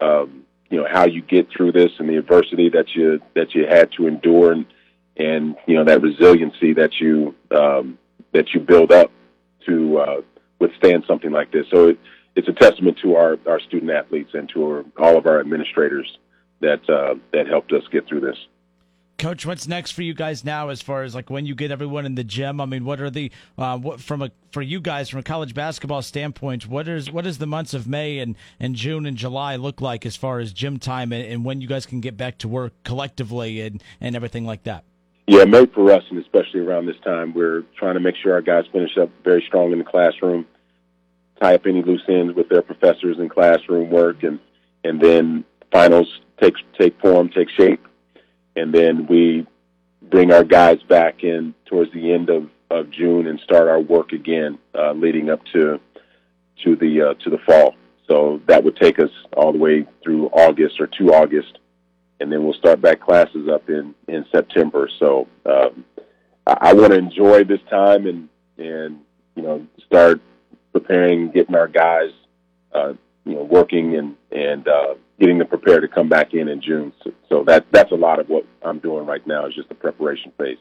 um, 0.00 0.44
you 0.70 0.78
know, 0.78 0.86
how 0.90 1.06
you 1.06 1.22
get 1.22 1.48
through 1.50 1.72
this 1.72 1.92
and 1.98 2.08
the 2.08 2.16
adversity 2.16 2.68
that 2.70 2.94
you, 2.94 3.20
that 3.34 3.54
you 3.54 3.66
had 3.66 3.90
to 3.92 4.06
endure 4.06 4.52
and, 4.52 4.66
and, 5.16 5.56
you 5.66 5.74
know, 5.74 5.84
that 5.84 6.02
resiliency 6.02 6.74
that 6.74 7.00
you, 7.00 7.34
um, 7.50 7.98
that 8.32 8.52
you 8.54 8.60
build 8.60 8.92
up 8.92 9.10
to, 9.66 9.98
uh, 9.98 10.20
withstand 10.58 11.04
something 11.06 11.30
like 11.30 11.52
this. 11.52 11.66
So 11.70 11.88
it, 11.88 11.98
it's 12.36 12.48
a 12.48 12.52
testament 12.52 12.98
to 13.02 13.16
our, 13.16 13.38
our 13.46 13.60
student 13.60 13.90
athletes 13.90 14.30
and 14.34 14.48
to 14.50 14.64
our, 14.64 14.84
all 14.98 15.16
of 15.16 15.26
our 15.26 15.40
administrators 15.40 16.18
that 16.60 16.88
uh, 16.88 17.14
that 17.32 17.46
helped 17.46 17.72
us 17.72 17.82
get 17.90 18.06
through 18.08 18.20
this. 18.20 18.36
Coach, 19.18 19.44
what's 19.44 19.66
next 19.66 19.92
for 19.92 20.02
you 20.02 20.14
guys 20.14 20.44
now? 20.44 20.68
As 20.68 20.80
far 20.80 21.02
as 21.02 21.12
like 21.12 21.28
when 21.28 21.44
you 21.44 21.56
get 21.56 21.72
everyone 21.72 22.06
in 22.06 22.14
the 22.14 22.22
gym, 22.22 22.60
I 22.60 22.66
mean, 22.66 22.84
what 22.84 23.00
are 23.00 23.10
the 23.10 23.32
uh, 23.56 23.76
what 23.76 24.00
from 24.00 24.22
a 24.22 24.30
for 24.52 24.62
you 24.62 24.80
guys 24.80 25.08
from 25.08 25.18
a 25.18 25.24
college 25.24 25.54
basketball 25.54 26.02
standpoint? 26.02 26.68
What 26.68 26.86
is 26.86 27.10
what 27.10 27.26
is 27.26 27.38
the 27.38 27.46
months 27.46 27.74
of 27.74 27.88
May 27.88 28.20
and, 28.20 28.36
and 28.60 28.76
June 28.76 29.06
and 29.06 29.16
July 29.16 29.56
look 29.56 29.80
like 29.80 30.06
as 30.06 30.14
far 30.14 30.38
as 30.38 30.52
gym 30.52 30.78
time 30.78 31.12
and, 31.12 31.26
and 31.26 31.44
when 31.44 31.60
you 31.60 31.66
guys 31.66 31.84
can 31.84 32.00
get 32.00 32.16
back 32.16 32.38
to 32.38 32.48
work 32.48 32.72
collectively 32.84 33.60
and 33.60 33.82
and 34.00 34.14
everything 34.14 34.44
like 34.44 34.62
that? 34.62 34.84
Yeah, 35.28 35.44
May 35.44 35.66
for 35.66 35.92
us, 35.92 36.02
and 36.08 36.18
especially 36.18 36.60
around 36.60 36.86
this 36.86 36.96
time, 37.04 37.34
we're 37.34 37.62
trying 37.78 37.92
to 37.94 38.00
make 38.00 38.16
sure 38.16 38.32
our 38.32 38.40
guys 38.40 38.64
finish 38.72 38.96
up 38.96 39.10
very 39.22 39.44
strong 39.46 39.72
in 39.72 39.78
the 39.78 39.84
classroom, 39.84 40.46
tie 41.38 41.54
up 41.54 41.66
any 41.66 41.82
loose 41.82 42.00
ends 42.08 42.34
with 42.34 42.48
their 42.48 42.62
professors 42.62 43.18
and 43.18 43.30
classroom 43.30 43.90
work, 43.90 44.22
and 44.22 44.38
and 44.84 44.98
then 44.98 45.44
finals 45.70 46.08
take 46.40 46.54
take 46.78 46.98
form, 46.98 47.28
take 47.28 47.50
shape, 47.50 47.86
and 48.56 48.72
then 48.72 49.06
we 49.06 49.46
bring 50.00 50.32
our 50.32 50.44
guys 50.44 50.82
back 50.88 51.22
in 51.22 51.54
towards 51.66 51.92
the 51.92 52.10
end 52.10 52.30
of, 52.30 52.48
of 52.70 52.90
June 52.90 53.26
and 53.26 53.38
start 53.40 53.68
our 53.68 53.80
work 53.80 54.12
again, 54.12 54.58
uh, 54.74 54.92
leading 54.92 55.28
up 55.28 55.44
to 55.52 55.78
to 56.64 56.74
the 56.74 57.02
uh, 57.02 57.22
to 57.22 57.28
the 57.28 57.38
fall. 57.44 57.74
So 58.08 58.40
that 58.46 58.64
would 58.64 58.76
take 58.76 58.98
us 58.98 59.10
all 59.36 59.52
the 59.52 59.58
way 59.58 59.86
through 60.02 60.28
August 60.28 60.80
or 60.80 60.86
to 60.86 61.12
August, 61.12 61.58
and 62.20 62.32
then 62.32 62.44
we'll 62.44 62.54
start 62.54 62.80
back 62.80 63.00
classes 63.00 63.48
up 63.48 63.68
in 63.68 63.94
in 64.08 64.24
September. 64.32 64.88
So 64.98 65.28
um, 65.46 65.84
I, 66.46 66.58
I 66.60 66.72
want 66.74 66.92
to 66.92 66.98
enjoy 66.98 67.44
this 67.44 67.60
time 67.70 68.06
and 68.06 68.28
and 68.56 69.00
you 69.34 69.42
know 69.42 69.66
start 69.86 70.20
preparing, 70.72 71.30
getting 71.30 71.54
our 71.54 71.68
guys 71.68 72.10
uh, 72.72 72.94
you 73.24 73.34
know 73.34 73.42
working 73.44 73.96
and 73.96 74.16
and 74.30 74.66
uh, 74.66 74.94
getting 75.18 75.38
them 75.38 75.48
prepared 75.48 75.82
to 75.82 75.88
come 75.88 76.08
back 76.08 76.34
in 76.34 76.48
in 76.48 76.60
June. 76.60 76.92
So, 77.04 77.12
so 77.28 77.44
that 77.44 77.66
that's 77.70 77.92
a 77.92 77.96
lot 77.96 78.18
of 78.18 78.28
what 78.28 78.44
I'm 78.62 78.78
doing 78.78 79.06
right 79.06 79.24
now 79.26 79.46
is 79.46 79.54
just 79.54 79.68
the 79.68 79.74
preparation 79.74 80.32
phase. 80.38 80.58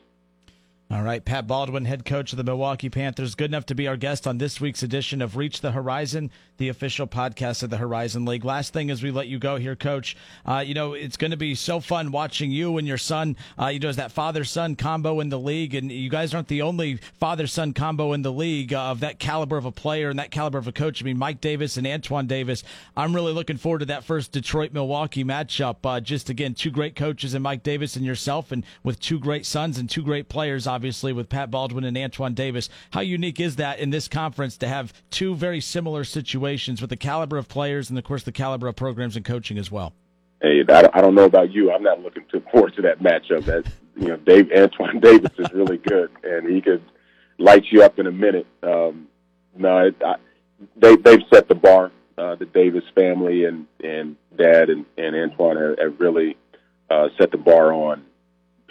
All 0.89 1.03
right, 1.03 1.23
Pat 1.23 1.47
Baldwin, 1.47 1.83
head 1.83 2.05
coach 2.05 2.31
of 2.31 2.37
the 2.37 2.45
Milwaukee 2.45 2.89
Panthers, 2.89 3.35
good 3.35 3.51
enough 3.51 3.65
to 3.65 3.75
be 3.75 3.89
our 3.89 3.97
guest 3.97 4.25
on 4.25 4.37
this 4.37 4.61
week's 4.61 4.83
edition 4.83 5.21
of 5.21 5.35
Reach 5.35 5.59
the 5.59 5.73
Horizon, 5.73 6.31
the 6.59 6.69
official 6.69 7.05
podcast 7.05 7.61
of 7.61 7.69
the 7.69 7.75
Horizon 7.75 8.23
League. 8.23 8.45
Last 8.45 8.71
thing 8.71 8.89
as 8.89 9.03
we 9.03 9.11
let 9.11 9.27
you 9.27 9.37
go 9.37 9.57
here, 9.57 9.75
Coach, 9.75 10.15
uh, 10.45 10.63
you 10.65 10.73
know 10.73 10.93
it's 10.93 11.17
going 11.17 11.31
to 11.31 11.37
be 11.37 11.55
so 11.55 11.81
fun 11.81 12.13
watching 12.13 12.51
you 12.51 12.77
and 12.77 12.87
your 12.87 12.97
son. 12.97 13.35
Uh, 13.59 13.67
you 13.67 13.79
know, 13.79 13.89
as 13.89 13.97
that 13.97 14.13
father-son 14.13 14.77
combo 14.77 15.19
in 15.19 15.27
the 15.27 15.37
league, 15.37 15.75
and 15.75 15.91
you 15.91 16.09
guys 16.09 16.33
aren't 16.33 16.47
the 16.47 16.61
only 16.61 16.95
father-son 17.19 17.73
combo 17.73 18.13
in 18.13 18.21
the 18.21 18.31
league 18.31 18.73
uh, 18.73 18.83
of 18.83 19.01
that 19.01 19.19
caliber 19.19 19.57
of 19.57 19.65
a 19.65 19.71
player 19.73 20.09
and 20.09 20.17
that 20.19 20.31
caliber 20.31 20.57
of 20.57 20.69
a 20.69 20.71
coach. 20.71 21.03
I 21.03 21.05
mean, 21.05 21.17
Mike 21.17 21.41
Davis 21.41 21.75
and 21.75 21.85
Antoine 21.85 22.27
Davis. 22.27 22.63
I'm 22.95 23.13
really 23.13 23.33
looking 23.33 23.57
forward 23.57 23.79
to 23.79 23.85
that 23.87 24.05
first 24.05 24.31
Detroit-Milwaukee 24.31 25.25
matchup. 25.25 25.75
Uh, 25.83 25.99
just 25.99 26.29
again, 26.29 26.53
two 26.53 26.71
great 26.71 26.95
coaches 26.95 27.33
and 27.33 27.43
Mike 27.43 27.63
Davis 27.63 27.97
and 27.97 28.05
yourself, 28.05 28.53
and 28.53 28.63
with 28.83 29.01
two 29.01 29.19
great 29.19 29.45
sons 29.45 29.77
and 29.77 29.89
two 29.89 30.01
great 30.01 30.29
players 30.29 30.65
obviously, 30.65 30.76
with 31.13 31.29
Pat 31.29 31.49
Baldwin 31.51 31.83
and 31.83 31.97
Antoine 31.97 32.33
Davis. 32.33 32.69
How 32.91 33.01
unique 33.01 33.39
is 33.39 33.55
that 33.57 33.79
in 33.79 33.89
this 33.89 34.07
conference 34.07 34.57
to 34.57 34.67
have 34.67 34.93
two 35.09 35.35
very 35.35 35.59
similar 35.59 36.03
situations 36.03 36.81
with 36.81 36.89
the 36.89 36.97
caliber 36.97 37.37
of 37.37 37.47
players 37.47 37.89
and, 37.89 37.97
of 37.97 38.05
course, 38.05 38.23
the 38.23 38.31
caliber 38.31 38.67
of 38.67 38.75
programs 38.75 39.15
and 39.15 39.25
coaching 39.25 39.57
as 39.57 39.71
well? 39.71 39.93
Hey, 40.41 40.63
I 40.69 41.01
don't 41.01 41.15
know 41.15 41.25
about 41.25 41.51
you. 41.51 41.71
I'm 41.71 41.83
not 41.83 42.01
looking 42.01 42.23
forward 42.51 42.75
to 42.75 42.81
that 42.83 42.99
matchup. 42.99 43.45
That 43.45 43.65
you 43.95 44.09
know, 44.09 44.17
Dave 44.17 44.51
Antoine 44.55 44.99
Davis 45.01 45.31
is 45.37 45.51
really 45.53 45.77
good, 45.77 46.11
and 46.23 46.47
he 46.47 46.61
could 46.61 46.83
light 47.39 47.65
you 47.71 47.83
up 47.83 47.97
in 47.99 48.07
a 48.07 48.11
minute. 48.11 48.45
Um, 48.61 49.07
no, 49.55 49.87
it, 49.87 49.95
I, 50.05 50.15
they 50.75 50.95
they've 50.95 51.23
set 51.33 51.47
the 51.47 51.55
bar. 51.55 51.91
Uh, 52.17 52.35
the 52.35 52.45
Davis 52.45 52.83
family 52.95 53.45
and 53.45 53.67
and 53.83 54.15
Dad 54.37 54.69
and 54.69 54.85
and 54.97 55.15
Antoine 55.15 55.57
have, 55.57 55.79
have 55.79 55.99
really 55.99 56.37
uh, 56.89 57.09
set 57.17 57.31
the 57.31 57.37
bar 57.37 57.73
on 57.73 58.03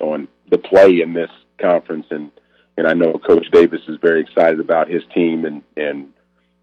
on 0.00 0.28
the 0.50 0.58
play 0.58 1.00
in 1.00 1.12
this 1.14 1.30
conference, 1.58 2.06
and 2.10 2.30
and 2.76 2.86
I 2.86 2.92
know 2.92 3.14
Coach 3.14 3.50
Davis 3.50 3.80
is 3.88 3.98
very 4.00 4.20
excited 4.20 4.60
about 4.60 4.88
his 4.88 5.02
team 5.14 5.44
and 5.44 5.62
and 5.76 6.12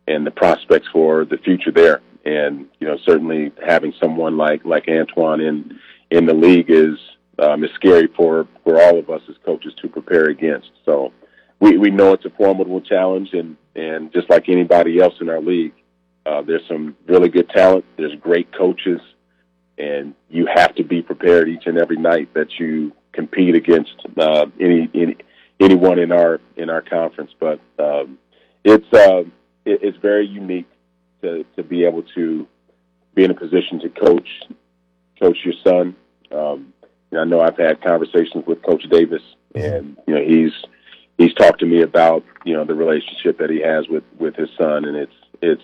and 0.08 0.26
the 0.26 0.32
prospects 0.32 0.88
for 0.92 1.26
the 1.26 1.38
future 1.38 1.72
there. 1.72 2.02
And 2.26 2.68
you 2.80 2.88
know, 2.88 2.98
certainly 3.06 3.52
having 3.66 3.94
someone 4.02 4.38
like 4.38 4.64
like 4.66 4.88
Antoine 4.88 5.42
in 5.42 5.80
in 6.12 6.26
the 6.26 6.34
league 6.34 6.70
is 6.70 6.98
um, 7.40 7.64
is 7.64 7.72
scary 7.76 8.08
for 8.16 8.48
for 8.64 8.82
all 8.82 8.98
of 8.98 9.10
us 9.10 9.22
as 9.30 9.36
coaches 9.46 9.74
to 9.82 9.88
prepare 9.88 10.26
against. 10.26 10.70
So 10.86 11.12
we 11.60 11.78
we 11.78 11.90
know 11.90 12.14
it's 12.14 12.26
a 12.26 12.30
formidable 12.30 12.82
challenge, 12.82 13.30
and 13.34 13.58
and 13.76 14.12
just 14.14 14.30
like 14.30 14.50
anybody 14.50 15.00
else 15.00 15.16
in 15.20 15.30
our 15.30 15.42
league, 15.42 15.74
uh, 16.26 16.42
there's 16.42 16.68
some 16.68 16.96
really 17.08 17.30
good 17.30 17.50
talent. 17.50 17.86
There's 17.98 18.16
great 18.20 18.52
coaches, 18.56 19.02
and 19.78 20.14
you 20.30 20.48
have 20.54 20.76
to 20.76 20.84
be 20.84 21.02
prepared 21.02 21.50
each 21.50 21.66
and 21.66 21.78
every 21.78 21.98
night 21.98 22.34
that 22.34 22.60
you 22.60 22.94
compete 23.14 23.56
against 23.56 23.96
uh, 24.18 24.48
any, 24.60 24.90
any 24.94 25.16
anyone 25.60 26.00
in 26.00 26.12
our 26.12 26.42
in 26.58 26.70
our 26.70 26.82
conference. 26.82 27.32
But 27.40 27.60
um, 27.80 28.18
it's 28.64 28.92
uh, 28.94 29.22
it, 29.66 29.80
it's 29.82 29.98
very 29.98 30.28
unique 30.28 30.70
to 31.22 31.46
to 31.56 31.64
be 31.64 31.86
able 31.86 32.04
to 32.16 32.48
be 33.16 33.24
in 33.24 33.32
a 33.32 33.36
position 33.36 33.80
to 33.80 33.90
coach 33.90 34.28
coach 35.20 35.38
your 35.44 35.54
son. 35.64 35.96
Um, 36.32 36.74
you 37.12 37.18
know, 37.18 37.22
I 37.22 37.26
know 37.26 37.42
I've 37.42 37.58
had 37.58 37.82
conversations 37.82 38.46
with 38.48 38.64
Coach 38.64 38.84
Davis, 38.90 39.22
and 39.56 39.98
you 40.08 40.16
know 40.16 40.24
he's 40.24 40.54
he's 41.18 41.34
talked 41.34 41.60
to 41.60 41.66
me 41.66 41.82
about 41.82 42.24
you 42.44 42.54
know 42.56 42.66
the 42.66 42.76
relationship 42.76 43.38
that 43.40 43.50
he 43.50 43.62
has 43.62 43.88
with 43.88 44.04
with 44.20 44.36
his 44.36 44.50
son, 44.58 44.86
and 44.86 44.98
it's 44.98 45.14
it's 45.42 45.64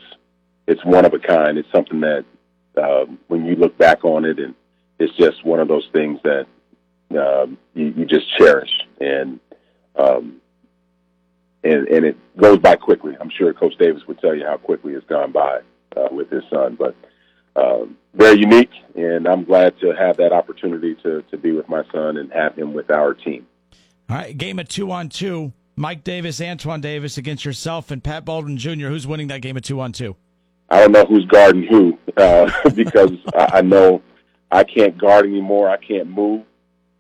it's 0.68 0.86
one 0.86 1.06
of 1.06 1.14
a 1.14 1.20
kind. 1.20 1.58
It's 1.58 1.72
something 1.72 2.02
that 2.02 2.26
um, 2.82 3.20
when 3.28 3.46
you 3.46 3.56
look 3.56 3.78
back 3.78 4.06
on 4.06 4.26
it, 4.26 4.40
and 4.40 4.54
it's 5.00 5.16
just 5.18 5.44
one 5.44 5.60
of 5.60 5.68
those 5.68 5.88
things 5.92 6.20
that 6.24 6.46
um, 7.18 7.58
you, 7.74 7.94
you 7.98 8.06
just 8.06 8.26
cherish, 8.38 8.70
and 9.00 9.40
um, 9.96 10.42
and 11.64 11.88
and 11.88 12.06
it 12.06 12.18
goes 12.38 12.60
by 12.60 12.76
quickly. 12.76 13.16
I'm 13.20 13.30
sure 13.30 13.54
Coach 13.54 13.78
Davis 13.78 14.04
would 14.08 14.20
tell 14.20 14.36
you 14.36 14.46
how 14.46 14.58
quickly 14.58 14.94
it's 14.94 15.06
gone 15.08 15.32
by 15.32 15.62
uh, 15.96 16.10
with 16.12 16.30
his 16.30 16.44
son, 16.52 16.78
but 16.78 16.96
um, 17.56 17.98
very 18.14 18.40
unique, 18.40 18.72
and 18.96 19.28
I'm 19.28 19.44
glad 19.44 19.80
to 19.80 19.92
have 19.92 20.18
that 20.18 20.32
opportunity 20.32 20.96
to 21.04 21.24
to 21.24 21.38
be 21.38 21.52
with 21.52 21.68
my 21.68 21.84
son 21.92 22.18
and 22.18 22.32
have 22.32 22.56
him 22.56 22.74
with 22.74 22.90
our 22.92 23.14
team. 23.14 23.48
All 24.10 24.18
right, 24.18 24.38
game 24.38 24.60
of 24.60 24.68
two 24.68 24.92
on 24.92 25.10
two. 25.10 25.54
Mike 25.76 26.04
Davis, 26.04 26.42
Antoine 26.42 26.82
Davis 26.82 27.18
against 27.18 27.46
yourself 27.46 27.90
and 27.90 28.04
Pat 28.04 28.26
Baldwin 28.26 28.58
Jr. 28.58 28.88
Who's 28.88 29.08
winning 29.08 29.28
that 29.28 29.42
game 29.42 29.56
of 29.56 29.64
two 29.64 29.80
on 29.80 29.94
two? 29.94 30.18
I 30.70 30.82
don't 30.82 30.92
know 30.92 31.06
who's 31.06 31.26
guarding 31.26 31.64
who 31.64 31.98
uh, 32.18 32.52
because 32.76 33.12
I, 33.34 33.50
I 33.54 33.62
know 33.62 34.02
I 34.52 34.64
can't 34.64 34.98
guard 34.98 35.26
anymore. 35.26 35.70
I 35.70 35.78
can't 35.78 36.10
move, 36.10 36.44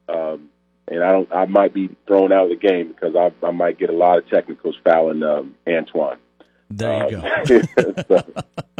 um, 0.10 0.50
and 0.88 1.04
I 1.04 1.12
don't. 1.12 1.32
I 1.32 1.46
might 1.46 1.74
be 1.74 1.90
thrown 2.08 2.32
out 2.32 2.46
of 2.46 2.50
the 2.50 2.56
game 2.68 2.88
because 2.90 3.16
I, 3.16 3.32
I 3.46 3.52
might 3.52 3.78
get 3.78 3.90
a 3.90 3.94
lot 3.94 4.18
of 4.18 4.28
technicals 4.30 4.76
fouling 4.84 5.22
um, 5.24 5.56
Antoine. 5.68 6.18
There 6.72 7.10
you 7.12 7.18
Um, 7.18 7.44
go. 7.46 7.62
so, 8.08 8.34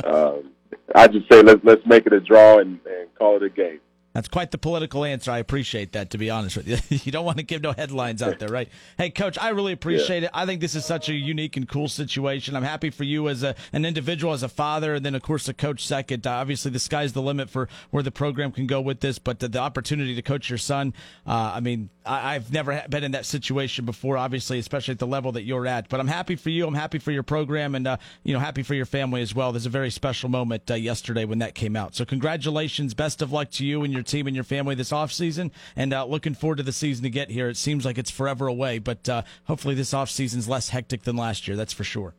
um, 0.04 0.52
I 0.96 1.08
just 1.08 1.32
say 1.32 1.42
let's 1.44 1.64
let's 1.64 1.86
make 1.86 2.06
it 2.08 2.14
a 2.14 2.20
draw 2.20 2.60
and, 2.60 2.80
and 2.86 3.14
call 3.16 3.36
it 3.38 3.44
a 3.44 3.50
game. 3.50 3.80
That's 4.14 4.28
quite 4.28 4.52
the 4.52 4.58
political 4.58 5.06
answer. 5.06 5.32
I 5.32 5.38
appreciate 5.38 5.92
that, 5.92 6.10
to 6.12 6.18
be 6.18 6.30
honest 6.30 6.58
with 6.58 6.68
you. 6.68 6.78
You 7.10 7.12
don't 7.14 7.26
want 7.26 7.38
to 7.38 7.44
give 7.44 7.62
no 7.62 7.72
headlines 7.72 8.22
out 8.22 8.40
there, 8.40 8.50
right? 8.50 8.68
Hey, 8.98 9.10
Coach, 9.10 9.38
I 9.40 9.50
really 9.50 9.72
appreciate 9.72 10.24
it. 10.24 10.30
I 10.34 10.46
think 10.46 10.60
this 10.60 10.76
is 10.76 10.86
such 10.86 11.08
a 11.08 11.14
unique 11.14 11.56
and 11.56 11.68
cool 11.68 11.88
situation. 11.88 12.56
I'm 12.56 12.64
happy 12.64 12.90
for 12.90 13.04
you 13.04 13.30
as 13.30 13.42
a, 13.42 13.56
an 13.72 13.86
individual, 13.86 14.34
as 14.34 14.44
a 14.44 14.50
father, 14.50 14.96
and 14.96 15.06
then, 15.06 15.16
of 15.16 15.22
course, 15.22 15.48
a 15.48 15.54
coach 15.54 15.86
second. 15.86 16.28
Uh, 16.28 16.32
obviously, 16.32 16.72
the 16.72 16.80
sky's 16.80 17.14
the 17.14 17.22
limit 17.22 17.50
for 17.50 17.70
where 17.92 18.04
the 18.04 18.12
program 18.12 18.52
can 18.52 18.68
go 18.68 18.82
with 18.82 19.00
this, 19.00 19.18
but 19.18 19.40
the, 19.40 19.48
the 19.48 19.60
opportunity 19.60 20.14
to 20.14 20.22
coach 20.22 20.50
your 20.50 20.58
son, 20.58 20.94
uh, 21.26 21.54
I 21.56 21.62
mean, 21.62 21.90
I, 22.06 22.36
I've 22.36 22.52
never 22.52 22.84
been 22.90 23.04
in 23.04 23.12
that 23.12 23.26
situation 23.26 23.86
before, 23.86 24.18
obviously, 24.18 24.60
especially 24.60 24.94
at 24.94 25.00
the 25.00 25.08
level 25.08 25.32
that 25.34 25.44
you're 25.44 25.68
at. 25.68 25.88
But 25.90 26.00
I'm 26.00 26.08
happy 26.08 26.36
for 26.36 26.50
you. 26.50 26.68
I'm 26.68 26.74
happy 26.74 27.00
for 27.00 27.12
your 27.12 27.24
program 27.24 27.76
and, 27.76 27.88
uh, 27.88 27.98
you 28.24 28.34
know, 28.34 28.40
happy 28.40 28.64
for 28.64 28.74
your 28.74 28.86
family 28.86 29.22
as 29.22 29.34
well. 29.34 29.52
There's 29.52 29.66
a 29.66 29.70
very 29.70 29.90
special 29.92 30.30
moment 30.30 30.70
uh, 30.70 30.74
yesterday 30.74 31.26
when 31.26 31.40
that 31.40 31.56
came 31.56 31.76
out. 31.76 31.96
So, 31.96 32.06
congratulations. 32.06 32.94
Best 32.94 33.22
of 33.22 33.32
luck 33.32 33.52
to 33.52 33.66
you 33.66 33.84
and 33.84 33.94
your 33.94 34.04
team 34.10 34.28
and 34.28 34.36
your 34.36 34.44
family 34.44 34.76
this 34.76 34.92
offseason. 34.92 35.52
And 35.76 35.94
uh, 35.94 36.06
looking 36.06 36.34
forward 36.34 36.58
to 36.58 36.64
the 36.64 36.72
season 36.72 37.04
to 37.04 37.10
get 37.10 37.30
here. 37.30 37.50
It 37.50 37.58
seems 37.58 37.86
like 37.86 37.98
it's 37.98 38.12
forever 38.12 38.48
away, 38.48 38.80
but 38.80 39.08
uh, 39.08 39.24
hopefully 39.46 39.76
this 39.76 39.94
offseason's 39.94 40.50
less 40.50 40.70
hectic 40.70 41.04
than 41.04 41.16
last 41.16 41.48
year. 41.48 41.56
That's 41.56 41.74
for 41.74 41.84
sure. 41.84 42.14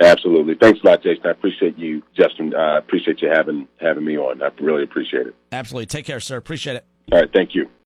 Absolutely. 0.00 0.54
Thanks 0.54 0.80
a 0.82 0.86
lot, 0.86 1.02
Jason. 1.02 1.26
I 1.26 1.30
appreciate 1.30 1.78
you, 1.78 2.02
Justin. 2.16 2.54
I 2.54 2.78
appreciate 2.78 3.20
you 3.20 3.28
having 3.28 3.68
having 3.80 4.04
me 4.04 4.16
on. 4.16 4.42
I 4.42 4.48
really 4.60 4.84
appreciate 4.84 5.26
it. 5.26 5.34
Absolutely. 5.50 5.86
Take 5.86 6.06
care, 6.06 6.20
sir. 6.20 6.36
Appreciate 6.36 6.76
it. 6.76 6.86
All 7.10 7.20
right. 7.20 7.30
Thank 7.32 7.54
you. 7.54 7.68